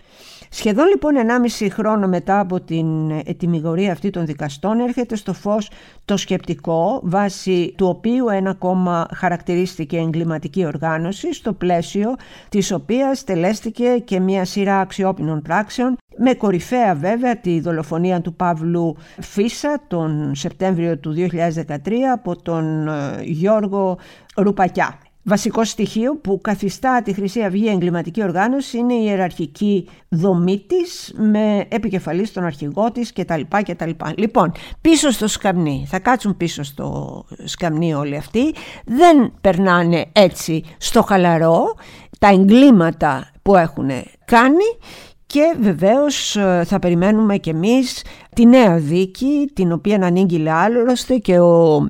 Σχεδόν 0.56 0.88
λοιπόν 0.88 1.14
1,5 1.60 1.68
χρόνο 1.72 2.08
μετά 2.08 2.40
από 2.40 2.62
την 2.62 3.12
ετοιμιγορία 3.12 3.92
αυτή 3.92 4.10
των 4.10 4.26
δικαστών 4.26 4.80
έρχεται 4.80 5.16
στο 5.16 5.34
φως 5.34 5.70
το 6.06 6.18
σκεπτικό 6.18 7.00
βάσει 7.04 7.74
του 7.78 7.88
οποίου 7.88 8.30
ένα 8.30 8.54
κόμμα 8.54 9.08
χαρακτηρίστηκε 9.14 9.98
εγκληματική 9.98 10.66
οργάνωση 10.66 11.34
στο 11.34 11.54
πλαίσιο 11.54 12.16
της 12.50 12.72
οποίας 12.72 13.24
τελέστηκε 13.24 13.98
και 14.06 14.20
μια 14.20 14.46
σειρά 14.46 14.80
αξιόπινων 14.80 15.42
πράξεων 15.42 15.98
με 16.18 16.34
κορυφαία 16.34 16.96
βέβαια 16.96 17.38
τη 17.38 17.60
δολοφονία 17.60 18.22
του 18.22 18.34
Παύλου 18.34 18.96
Φίσα 19.22 19.82
τον 19.88 20.36
Σεπτέμβριο 20.36 20.98
του 20.98 21.16
2013 21.18 21.78
από 22.14 22.42
τον 22.42 22.88
ε, 22.88 23.22
Γιώργο 23.22 23.98
Ρουπακιά. 24.36 24.98
Βασικό 25.26 25.64
στοιχείο 25.64 26.16
που 26.18 26.40
καθιστά 26.42 27.02
τη 27.02 27.14
Χρυσή 27.14 27.42
Αυγή 27.42 27.68
εγκληματική 27.68 28.24
οργάνωση 28.24 28.78
είναι 28.78 28.94
η 28.94 29.04
ιεραρχική 29.04 29.90
δομή 30.10 30.66
της 30.68 31.14
με 31.18 31.66
επικεφαλής 31.70 32.30
στον 32.30 32.44
αρχηγό 32.44 32.92
της 32.92 33.14
κτλ, 33.14 33.42
κτλ. 33.64 33.90
Λοιπόν, 34.16 34.52
πίσω 34.82 35.12
στο 35.12 35.28
σκαμνί, 35.28 35.86
θα 35.90 36.00
κάτσουν 36.00 36.38
πίσω 36.38 36.64
στο 36.64 37.24
σκαμνί 37.44 37.94
όλοι 37.94 38.18
αυτοί, 38.18 38.54
δεν 38.86 39.34
περνάνε 39.42 40.06
έτσι 40.12 40.64
στο 40.78 41.02
χαλαρό 41.02 41.76
τα 42.20 42.28
εγκλήματα 42.28 43.32
που 43.42 43.56
έχουν 43.56 43.90
κάνει 44.26 44.78
και 45.26 45.56
βεβαίως 45.60 46.36
ε, 46.36 46.64
θα 46.66 46.80
περιμένουμε 46.80 47.38
και 47.38 47.50
εμείς 47.50 48.04
τη 48.36 48.46
νέα 48.46 48.78
δίκη 48.78 49.52
την 49.54 49.72
οποία 49.72 50.00
ανήγγειλε 50.02 50.52
άλλωστε 50.52 51.18
και 51.18 51.40
ο 51.40 51.88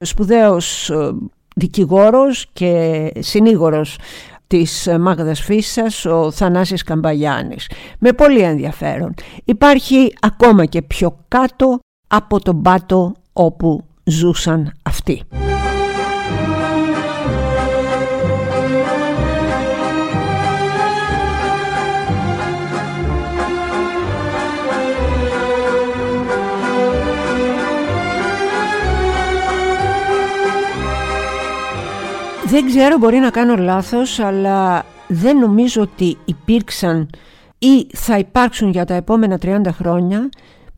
σπουδαίος 0.00 0.90
ε, 0.90 1.12
δικηγόρος 1.60 2.46
και 2.52 3.12
συνήγορος 3.18 3.98
της 4.46 4.88
Μάγδας 5.00 5.40
Φίσας, 5.40 6.04
ο 6.04 6.30
Θανάσης 6.30 6.82
Καμπαγιάννης. 6.82 7.70
Με 7.98 8.12
πολύ 8.12 8.40
ενδιαφέρον. 8.40 9.14
Υπάρχει 9.44 10.14
ακόμα 10.20 10.64
και 10.64 10.82
πιο 10.82 11.16
κάτω 11.28 11.78
από 12.08 12.40
τον 12.40 12.62
πάτο 12.62 13.14
όπου 13.32 13.84
ζούσαν 14.04 14.72
αυτοί. 14.82 15.22
Δεν 32.50 32.66
ξέρω, 32.66 32.98
μπορεί 32.98 33.18
να 33.18 33.30
κάνω 33.30 33.56
λάθος, 33.56 34.18
αλλά 34.18 34.86
δεν 35.08 35.38
νομίζω 35.38 35.82
ότι 35.82 36.16
υπήρξαν 36.24 37.10
ή 37.58 37.86
θα 37.96 38.18
υπάρξουν 38.18 38.70
για 38.70 38.84
τα 38.84 38.94
επόμενα 38.94 39.38
30 39.42 39.60
χρόνια 39.72 40.28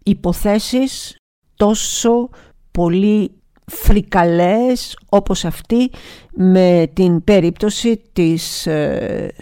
υποθέσεις 0.02 1.16
τόσο 1.56 2.28
πολύ 2.70 3.30
φρικαλές 3.66 4.98
όπως 5.08 5.44
αυτή 5.44 5.90
με 6.32 6.90
την 6.92 7.24
περίπτωση 7.24 8.02
της 8.12 8.66
ε, 8.66 9.34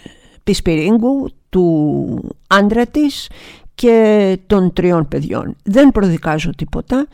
Πισπυρίγκου, 0.43 1.29
του 1.49 2.35
άντρα 2.47 2.85
της 2.85 3.29
και 3.81 4.37
των 4.47 4.73
τριών 4.73 5.07
παιδιών. 5.07 5.55
Δεν 5.63 5.91
προδικάζω 5.91 6.49
τίποτα. 6.57 7.07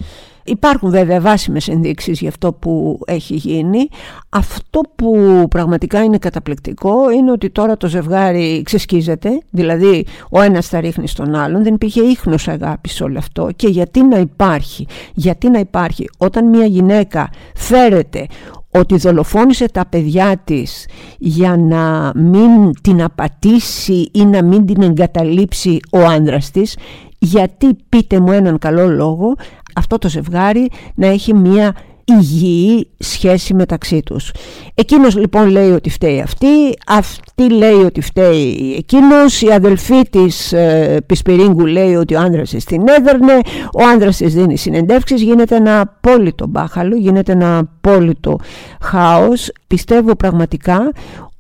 Υπάρχουν 0.44 0.90
βέβαια 0.90 1.22
βάσιμες 1.22 1.68
ενδείξεις 1.68 2.20
για 2.20 2.30
αυτό 2.30 2.54
που 2.54 3.00
έχει 3.06 3.36
γίνει. 3.36 3.88
Αυτό 4.30 4.82
που 4.96 5.46
πραγματικά 5.50 6.04
είναι 6.04 6.18
καταπληκτικό 6.18 7.12
είναι 7.12 7.32
ότι 7.32 7.50
τώρα 7.50 7.78
το 7.78 7.88
ζευγάρι 7.88 8.62
ξεσκίζεται, 8.66 9.30
δηλαδή 9.50 10.06
ο 10.30 10.42
ένας 10.42 10.68
θα 10.68 10.80
ρίχνει 10.80 11.08
στον 11.08 11.36
άλλον, 11.36 11.64
δεν 11.64 11.74
υπήρχε 11.74 12.02
ίχνος 12.02 12.48
αγάπης 12.48 12.94
σε 12.94 13.04
όλο 13.04 13.18
αυτό 13.18 13.50
και 13.56 13.68
γιατί 13.68 14.04
να 14.04 14.18
υπάρχει, 14.18 14.88
γιατί 15.14 15.50
να 15.50 15.60
υπάρχει 15.60 16.10
όταν 16.18 16.50
μια 16.50 16.66
γυναίκα 16.66 17.30
φέρεται 17.56 18.26
ότι 18.72 18.98
δολοφόνησε 18.98 19.68
τα 19.72 19.86
παιδιά 19.86 20.42
της 20.44 20.88
για 21.18 21.58
να 21.58 22.12
μην 22.16 22.72
την 22.82 23.04
απατήσει 23.04 24.10
ή 24.14 24.26
να 24.26 24.44
μην 24.44 24.66
την 24.66 24.82
εγκαταλείψει 24.82 25.80
ο 25.92 25.98
άνδρας 25.98 26.52
της. 26.52 26.78
Γιατί 27.20 27.68
πείτε 27.90 28.20
μου 28.20 28.32
έναν 28.32 28.58
καλό 28.58 28.88
λόγο 28.88 29.36
αυτό 29.76 29.98
το 29.98 30.10
ζευγάρι 30.10 30.70
να 30.96 31.08
έχει 31.08 31.34
μία 31.34 31.76
υγιή 32.08 32.90
σχέση 32.98 33.54
μεταξύ 33.54 34.02
τους. 34.02 34.32
Εκείνος 34.74 35.16
λοιπόν 35.16 35.50
λέει 35.50 35.72
ότι 35.72 35.90
φταίει 35.90 36.22
αυτή, 36.22 36.48
αυτή 36.88 37.50
λέει 37.52 37.84
ότι 37.86 38.02
φταίει 38.02 38.76
εκείνος, 38.78 39.42
η 39.42 39.52
αδελφή 39.52 40.02
της 40.10 40.54
ε, 40.54 40.98
Πισπυρίγκου 41.06 41.66
λέει 41.66 41.96
ότι 41.96 42.16
ο 42.16 42.20
άντρας 42.20 42.50
της 42.50 42.64
την 42.64 42.84
έδερνε, 42.88 43.34
ο 43.74 43.84
άντρας 43.94 44.18
της 44.18 44.34
δίνει 44.34 44.58
συνεντεύξεις, 44.58 45.22
γίνεται 45.22 45.56
ένα 45.56 45.80
απόλυτο 45.80 46.48
μπάχαλο, 46.48 46.96
γίνεται 46.96 47.32
ένα 47.32 47.58
απόλυτο 47.58 48.40
χάος. 48.82 49.52
Πιστεύω 49.68 50.16
πραγματικά 50.16 50.92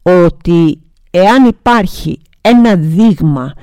ότι 0.01 0.79
εάν 1.11 1.45
υπάρχει 1.45 2.19
ένα 2.41 2.75
δείγμα 2.75 3.53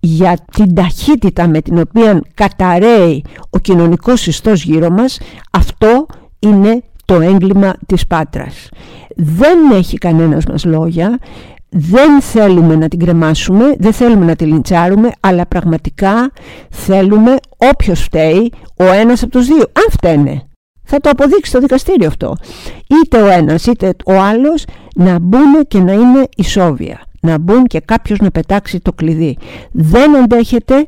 για 0.00 0.38
την 0.52 0.74
ταχύτητα 0.74 1.48
με 1.48 1.60
την 1.60 1.78
οποία 1.78 2.20
καταραίει 2.34 3.24
ο 3.50 3.58
κοινωνικός 3.58 4.26
ιστός 4.26 4.64
γύρω 4.64 4.90
μας, 4.90 5.18
αυτό 5.50 6.06
είναι 6.44 6.82
το 7.04 7.20
έγκλημα 7.20 7.74
της 7.86 8.06
Πάτρας. 8.06 8.68
Δεν 9.16 9.58
έχει 9.72 9.98
κανένας 9.98 10.44
μας 10.44 10.64
λόγια, 10.64 11.18
δεν 11.68 12.20
θέλουμε 12.20 12.76
να 12.76 12.88
την 12.88 12.98
κρεμάσουμε, 12.98 13.74
δεν 13.78 13.92
θέλουμε 13.92 14.24
να 14.24 14.36
την 14.36 14.46
λιντσάρουμε, 14.46 15.10
αλλά 15.20 15.46
πραγματικά 15.46 16.30
θέλουμε 16.70 17.36
όποιος 17.56 18.00
φταίει, 18.00 18.52
ο 18.76 18.84
ένας 18.84 19.22
από 19.22 19.30
τους 19.30 19.46
δύο, 19.46 19.62
αν 19.72 19.86
φταίνε. 19.90 20.42
Θα 20.84 21.00
το 21.00 21.10
αποδείξει 21.10 21.52
το 21.52 21.60
δικαστήριο 21.60 22.06
αυτό. 22.06 22.36
Είτε 22.86 23.22
ο 23.22 23.26
ένας 23.26 23.66
είτε 23.66 23.94
ο 24.04 24.12
άλλος 24.12 24.64
να 24.94 25.18
μπουν 25.18 25.66
και 25.68 25.78
να 25.78 25.92
είναι 25.92 26.28
ισόβια. 26.36 27.00
Να 27.24 27.38
μπουν 27.38 27.64
και 27.64 27.80
κάποιος 27.80 28.18
να 28.18 28.30
πετάξει 28.30 28.80
το 28.80 28.92
κλειδί. 28.92 29.36
Δεν 29.70 30.16
αντέχεται 30.16 30.86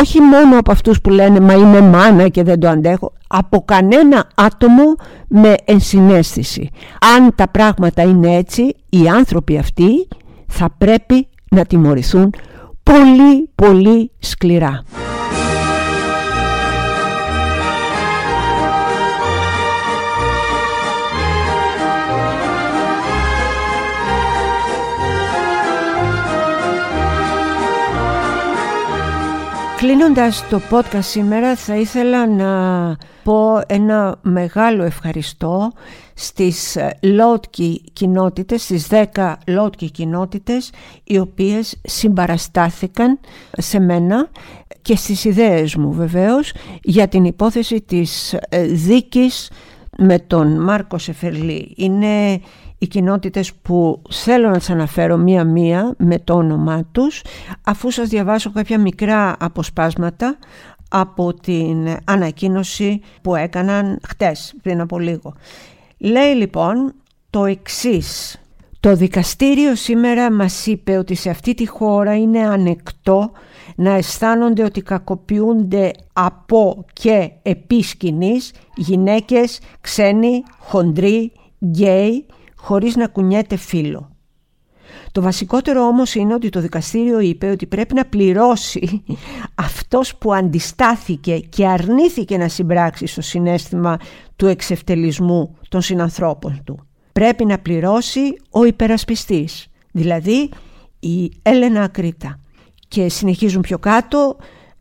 όχι 0.00 0.20
μόνο 0.20 0.58
από 0.58 0.72
αυτούς 0.72 1.00
που 1.00 1.10
λένε 1.10 1.40
«Μα 1.40 1.52
είμαι 1.52 1.80
μάνα 1.80 2.28
και 2.28 2.42
δεν 2.42 2.60
το 2.60 2.68
αντέχω» 2.68 3.12
από 3.26 3.62
κανένα 3.64 4.28
άτομο 4.34 4.82
με 5.28 5.54
ενσυναίσθηση. 5.64 6.70
Αν 7.16 7.34
τα 7.34 7.48
πράγματα 7.48 8.02
είναι 8.02 8.36
έτσι, 8.36 8.74
οι 8.88 9.08
άνθρωποι 9.08 9.58
αυτοί 9.58 10.08
θα 10.46 10.74
πρέπει 10.78 11.28
να 11.50 11.64
τιμωρηθούν 11.64 12.34
πολύ 12.82 13.50
πολύ 13.54 14.10
σκληρά. 14.18 14.84
Κλείνοντας 29.80 30.48
το 30.48 30.60
podcast 30.70 31.00
σήμερα 31.00 31.56
θα 31.56 31.76
ήθελα 31.76 32.26
να 32.26 32.96
πω 33.22 33.60
ένα 33.66 34.18
μεγάλο 34.22 34.82
ευχαριστώ 34.82 35.72
στις 36.14 36.78
Λότκι 37.02 37.82
κοινότητες, 37.92 38.62
στις 38.62 38.86
10 39.14 39.34
Λότκι 39.46 39.90
κοινότητες 39.90 40.70
οι 41.04 41.18
οποίες 41.18 41.80
συμπαραστάθηκαν 41.82 43.18
σε 43.50 43.80
μένα 43.80 44.30
και 44.82 44.96
στις 44.96 45.24
ιδέες 45.24 45.76
μου 45.76 45.92
βεβαίως 45.92 46.52
για 46.82 47.08
την 47.08 47.24
υπόθεση 47.24 47.80
της 47.80 48.32
ε, 48.48 48.62
δίκης 48.62 49.50
με 49.98 50.18
τον 50.18 50.62
Μάρκο 50.62 50.98
Σεφερλή. 50.98 51.74
Είναι 51.76 52.40
οι 52.82 52.86
κοινότητες 52.86 53.54
που 53.54 54.02
θέλω 54.10 54.48
να 54.48 54.58
τις 54.58 54.70
αναφέρω 54.70 55.16
μία-μία 55.16 55.94
με 55.98 56.18
το 56.18 56.34
όνομά 56.34 56.84
τους 56.92 57.22
αφού 57.64 57.90
σας 57.90 58.08
διαβάσω 58.08 58.52
κάποια 58.52 58.78
μικρά 58.78 59.36
αποσπάσματα 59.38 60.38
από 60.88 61.34
την 61.34 61.96
ανακοίνωση 62.04 63.00
που 63.22 63.34
έκαναν 63.34 64.00
χτες 64.08 64.54
πριν 64.62 64.80
από 64.80 64.98
λίγο. 64.98 65.34
Λέει 65.98 66.34
λοιπόν 66.34 66.94
το 67.30 67.44
εξής. 67.44 68.40
Το 68.80 68.94
δικαστήριο 68.94 69.74
σήμερα 69.74 70.32
μας 70.32 70.66
είπε 70.66 70.96
ότι 70.96 71.14
σε 71.14 71.30
αυτή 71.30 71.54
τη 71.54 71.66
χώρα 71.66 72.16
είναι 72.16 72.46
ανεκτό 72.46 73.30
να 73.76 73.90
αισθάνονται 73.90 74.64
ότι 74.64 74.82
κακοποιούνται 74.82 75.90
από 76.12 76.84
και 76.92 77.30
επί 77.42 77.82
σκηνής 77.82 78.52
γυναίκες, 78.76 79.60
ξένοι, 79.80 80.42
χοντροί, 80.58 81.32
γκέι 81.64 82.26
χωρίς 82.60 82.96
να 82.96 83.06
κουνιέται 83.06 83.56
φίλο. 83.56 84.10
Το 85.12 85.22
βασικότερο 85.22 85.82
όμως 85.86 86.14
είναι 86.14 86.34
ότι 86.34 86.48
το 86.48 86.60
δικαστήριο 86.60 87.20
είπε 87.20 87.50
ότι 87.50 87.66
πρέπει 87.66 87.94
να 87.94 88.04
πληρώσει 88.04 89.02
αυτός 89.54 90.16
που 90.16 90.34
αντιστάθηκε 90.34 91.38
και 91.38 91.66
αρνήθηκε 91.66 92.36
να 92.36 92.48
συμπράξει 92.48 93.06
στο 93.06 93.20
συνέστημα 93.20 93.98
του 94.36 94.46
εξευτελισμού 94.46 95.56
των 95.68 95.80
συνανθρώπων 95.80 96.60
του. 96.64 96.86
Πρέπει 97.12 97.44
να 97.44 97.58
πληρώσει 97.58 98.20
ο 98.50 98.64
υπερασπιστής, 98.64 99.66
δηλαδή 99.92 100.50
η 101.00 101.30
Έλενα 101.42 101.82
Ακρίτα. 101.82 102.40
Και 102.88 103.08
συνεχίζουν 103.08 103.62
πιο 103.62 103.78
κάτω 103.78 104.36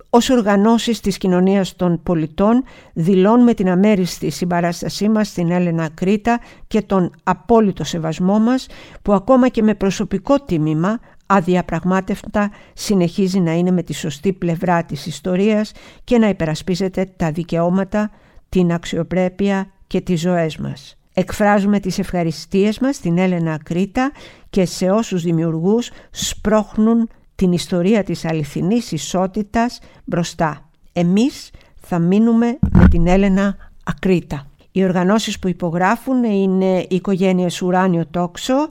ως 0.10 0.30
οργανώσεις 0.30 1.00
της 1.00 1.18
κοινωνίας 1.18 1.76
των 1.76 2.04
πολιτών 2.04 2.64
δηλώνουμε 2.94 3.54
την 3.54 3.70
αμέριστη 3.70 4.30
συμπαράστασή 4.30 5.10
μας 5.10 5.28
στην 5.28 5.52
Έλενα 5.52 5.90
Κρήτα 5.94 6.40
και 6.68 6.82
τον 6.82 7.12
απόλυτο 7.24 7.84
σεβασμό 7.84 8.40
μας 8.40 8.68
που 9.02 9.14
ακόμα 9.14 9.48
και 9.48 9.64
με 9.64 9.76
προσωπικό 9.76 10.40
τίμημα 10.40 11.00
αδιαπραγμάτευτα 11.26 12.52
συνεχίζει 12.74 13.40
να 13.40 13.52
είναι 13.54 13.72
με 13.72 13.84
τη 13.84 13.94
σωστή 13.94 14.34
πλευρά 14.34 14.84
της 14.84 15.06
ιστορίας 15.06 15.72
και 16.04 16.18
να 16.18 16.30
υπερασπίζεται 16.30 17.14
τα 17.16 17.32
δικαιώματα, 17.32 18.12
την 18.50 18.72
αξιοπρέπεια 18.72 19.72
και 19.88 20.02
τις 20.02 20.20
ζωές 20.20 20.58
μας. 20.58 20.98
Εκφράζουμε 21.14 21.80
τις 21.80 22.00
ευχαριστίες 22.00 22.80
μας 22.80 22.96
στην 22.96 23.18
Έλενα 23.18 23.60
Κρήτα 23.64 24.12
και 24.50 24.66
σε 24.66 24.90
όσους 24.90 25.24
δημιουργούς 25.24 25.92
σπρώχνουν 26.12 27.10
την 27.40 27.52
ιστορία 27.52 28.04
της 28.04 28.26
αληθινής 28.26 28.92
ισότητας 28.92 29.80
μπροστά. 30.06 30.70
Εμείς 30.94 31.50
θα 31.76 32.00
μείνουμε 32.00 32.58
με 32.72 32.88
την 32.88 33.08
Έλενα 33.08 33.56
Ακρίτα. 33.84 34.48
Οι 34.72 34.84
οργανώσεις 34.84 35.40
που 35.40 35.48
υπογράφουν 35.48 36.24
είναι 36.24 36.80
οι 36.80 36.96
οικογένειες 36.96 37.62
Ουράνιο 37.62 38.06
Τόξο, 38.12 38.68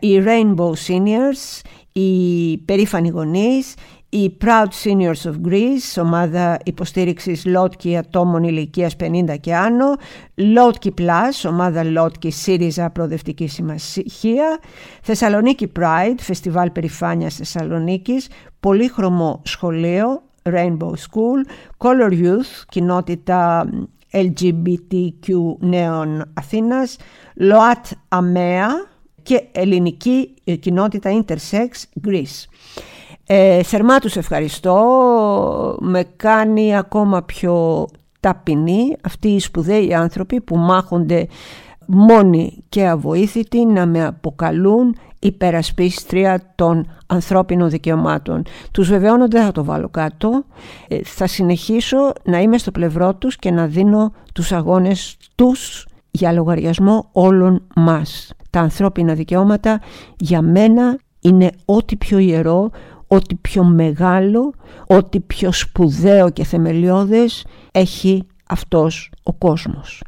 οι 0.00 0.22
Rainbow 0.24 0.70
Seniors, 0.86 1.62
οι 1.92 2.58
περήφανοι 2.58 3.08
γονείς, 3.08 3.74
η 4.08 4.36
Proud 4.44 4.68
Seniors 4.84 5.30
of 5.30 5.48
Greece, 5.48 6.02
ομάδα 6.02 6.58
υποστήριξης 6.64 7.46
Λότκι 7.46 7.96
ατόμων 7.96 8.42
ηλικίας 8.42 8.96
50 9.00 9.36
και 9.40 9.54
άνω, 9.54 9.96
Λότκι 10.34 10.94
Plus, 10.98 11.48
ομάδα 11.48 11.84
Λότκι 11.84 12.30
ΣΥΡΙΖΑ 12.30 12.90
Προοδευτικής 12.90 13.52
Συμμαχία, 13.52 14.58
Θεσσαλονίκη 15.02 15.72
Pride, 15.78 16.14
Φεστιβάλ 16.18 16.70
Περιφάνειας 16.70 17.34
Θεσσαλονίκης, 17.34 18.28
Πολύχρωμο 18.60 19.42
Σχολείο, 19.44 20.22
Rainbow 20.42 20.90
School, 20.90 21.48
Color 21.76 22.10
Youth, 22.10 22.64
κοινότητα 22.68 23.68
LGBTQ 24.12 25.56
νέων 25.58 26.30
Αθήνας, 26.34 26.96
ΛΟΑΤ 27.34 27.86
ΑΜΕΑ 28.08 28.68
και 29.22 29.48
ελληνική 29.52 30.34
κοινότητα 30.60 31.24
Intersex 31.24 32.06
Greece. 32.08 32.44
Ε, 33.26 33.62
θερμά 33.62 33.98
τους 33.98 34.16
ευχαριστώ, 34.16 34.76
με 35.80 36.04
κάνει 36.16 36.76
ακόμα 36.76 37.22
πιο 37.22 37.86
ταπεινή 38.20 38.96
αυτοί 39.02 39.28
οι 39.28 39.40
σπουδαίοι 39.40 39.94
άνθρωποι 39.94 40.40
που 40.40 40.56
μάχονται 40.56 41.26
μόνοι 41.86 42.64
και 42.68 42.86
αβοήθητοι 42.86 43.64
να 43.64 43.86
με 43.86 44.04
αποκαλούν 44.04 44.96
υπερασπίστρια 45.18 46.52
των 46.54 46.90
ανθρώπινων 47.06 47.70
δικαιωμάτων. 47.70 48.42
Τους 48.70 48.88
βεβαιώνω 48.88 49.28
δεν 49.28 49.44
θα 49.44 49.52
το 49.52 49.64
βάλω 49.64 49.88
κάτω. 49.88 50.44
Ε, 50.88 50.98
θα 51.04 51.26
συνεχίσω 51.26 52.12
να 52.22 52.40
είμαι 52.40 52.58
στο 52.58 52.70
πλευρό 52.70 53.14
τους 53.14 53.36
και 53.36 53.50
να 53.50 53.66
δίνω 53.66 54.12
τους 54.32 54.52
αγώνες 54.52 55.16
τους 55.34 55.86
για 56.10 56.32
λογαριασμό 56.32 57.08
όλων 57.12 57.62
μας. 57.76 58.32
Τα 58.50 58.60
ανθρώπινα 58.60 59.14
δικαιώματα 59.14 59.80
για 60.16 60.42
μένα 60.42 60.98
είναι 61.20 61.50
ό,τι 61.64 61.96
πιο 61.96 62.18
ιερό, 62.18 62.70
ό,τι 63.06 63.34
πιο 63.34 63.64
μεγάλο, 63.64 64.52
ό,τι 64.86 65.20
πιο 65.20 65.52
σπουδαίο 65.52 66.30
και 66.30 66.44
θεμελιώδες 66.44 67.46
έχει 67.72 68.26
αυτός 68.48 69.10
ο 69.22 69.32
κόσμος. 69.32 70.02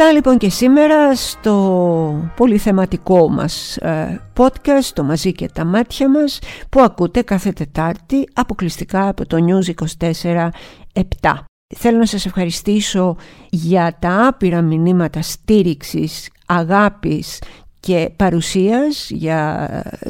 Αυτά 0.00 0.12
λοιπόν 0.12 0.38
και 0.38 0.50
σήμερα 0.50 1.16
στο 1.16 2.30
πολυθεματικό 2.36 3.28
μας 3.28 3.76
ε, 3.76 4.20
podcast 4.36 4.84
το 4.94 5.02
μαζί 5.04 5.32
και 5.32 5.48
τα 5.48 5.64
μάτια 5.64 6.10
μας 6.10 6.38
που 6.68 6.80
ακούτε 6.80 7.22
κάθε 7.22 7.52
Τετάρτη 7.52 8.28
αποκλειστικά 8.32 9.08
από 9.08 9.26
το 9.26 9.36
News 9.46 9.74
24 10.00 10.48
7. 10.92 11.34
Θέλω 11.76 11.98
να 11.98 12.06
σας 12.06 12.26
ευχαριστήσω 12.26 13.16
για 13.50 13.96
τα 13.98 14.26
άπειρα 14.26 14.62
μηνύματα 14.62 15.22
στήριξης, 15.22 16.28
αγάπης 16.46 17.42
και 17.80 18.10
παρουσίας 18.16 19.10
για 19.10 19.68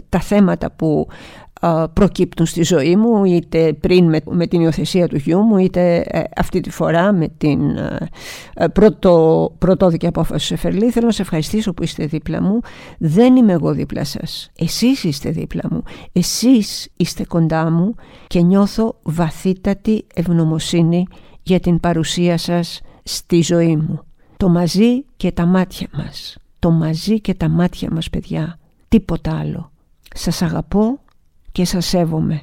τα 0.08 0.20
θέματα 0.20 0.70
που 0.70 1.08
προκύπτουν 1.92 2.46
στη 2.46 2.62
ζωή 2.62 2.96
μου 2.96 3.24
είτε 3.24 3.72
πριν 3.72 4.20
με, 4.30 4.46
την 4.46 4.60
υιοθεσία 4.60 5.08
του 5.08 5.16
γιού 5.16 5.40
μου 5.40 5.58
είτε 5.58 6.04
ε, 6.08 6.22
αυτή 6.36 6.60
τη 6.60 6.70
φορά 6.70 7.12
με 7.12 7.28
την 7.38 7.76
ε, 7.76 8.08
ε, 8.54 8.66
πρωτο, 8.66 9.52
πρωτόδικη 9.58 10.06
απόφαση 10.06 10.46
σε 10.46 10.54
Εφερλή 10.54 10.90
θέλω 10.90 11.06
να 11.06 11.12
σε 11.12 11.22
ευχαριστήσω 11.22 11.74
που 11.74 11.82
είστε 11.82 12.06
δίπλα 12.06 12.42
μου 12.42 12.60
δεν 12.98 13.36
είμαι 13.36 13.52
εγώ 13.52 13.72
δίπλα 13.72 14.04
σας 14.04 14.50
εσείς 14.58 15.04
είστε 15.04 15.30
δίπλα 15.30 15.62
μου 15.70 15.82
εσείς 16.12 16.88
είστε 16.96 17.24
κοντά 17.24 17.70
μου 17.70 17.94
και 18.26 18.40
νιώθω 18.40 18.96
βαθύτατη 19.02 20.06
ευγνωμοσύνη 20.14 21.06
για 21.42 21.60
την 21.60 21.80
παρουσία 21.80 22.38
σας 22.38 22.80
στη 23.02 23.42
ζωή 23.42 23.76
μου 23.76 24.00
Το 24.36 24.48
μαζί 24.48 25.04
και 25.16 25.32
τα 25.32 25.46
μάτια 25.46 25.86
μας. 25.92 26.36
Το 26.58 26.70
μαζί 26.70 27.20
και 27.20 27.34
τα 27.34 27.48
μάτια 27.48 27.88
μας 27.92 28.10
παιδιά. 28.10 28.58
Τίποτα 28.88 29.38
άλλο. 29.38 29.70
Σας 30.14 30.42
αγαπώ 30.42 31.00
και 31.58 31.64
σας 31.64 31.86
σέβομαι. 31.86 32.42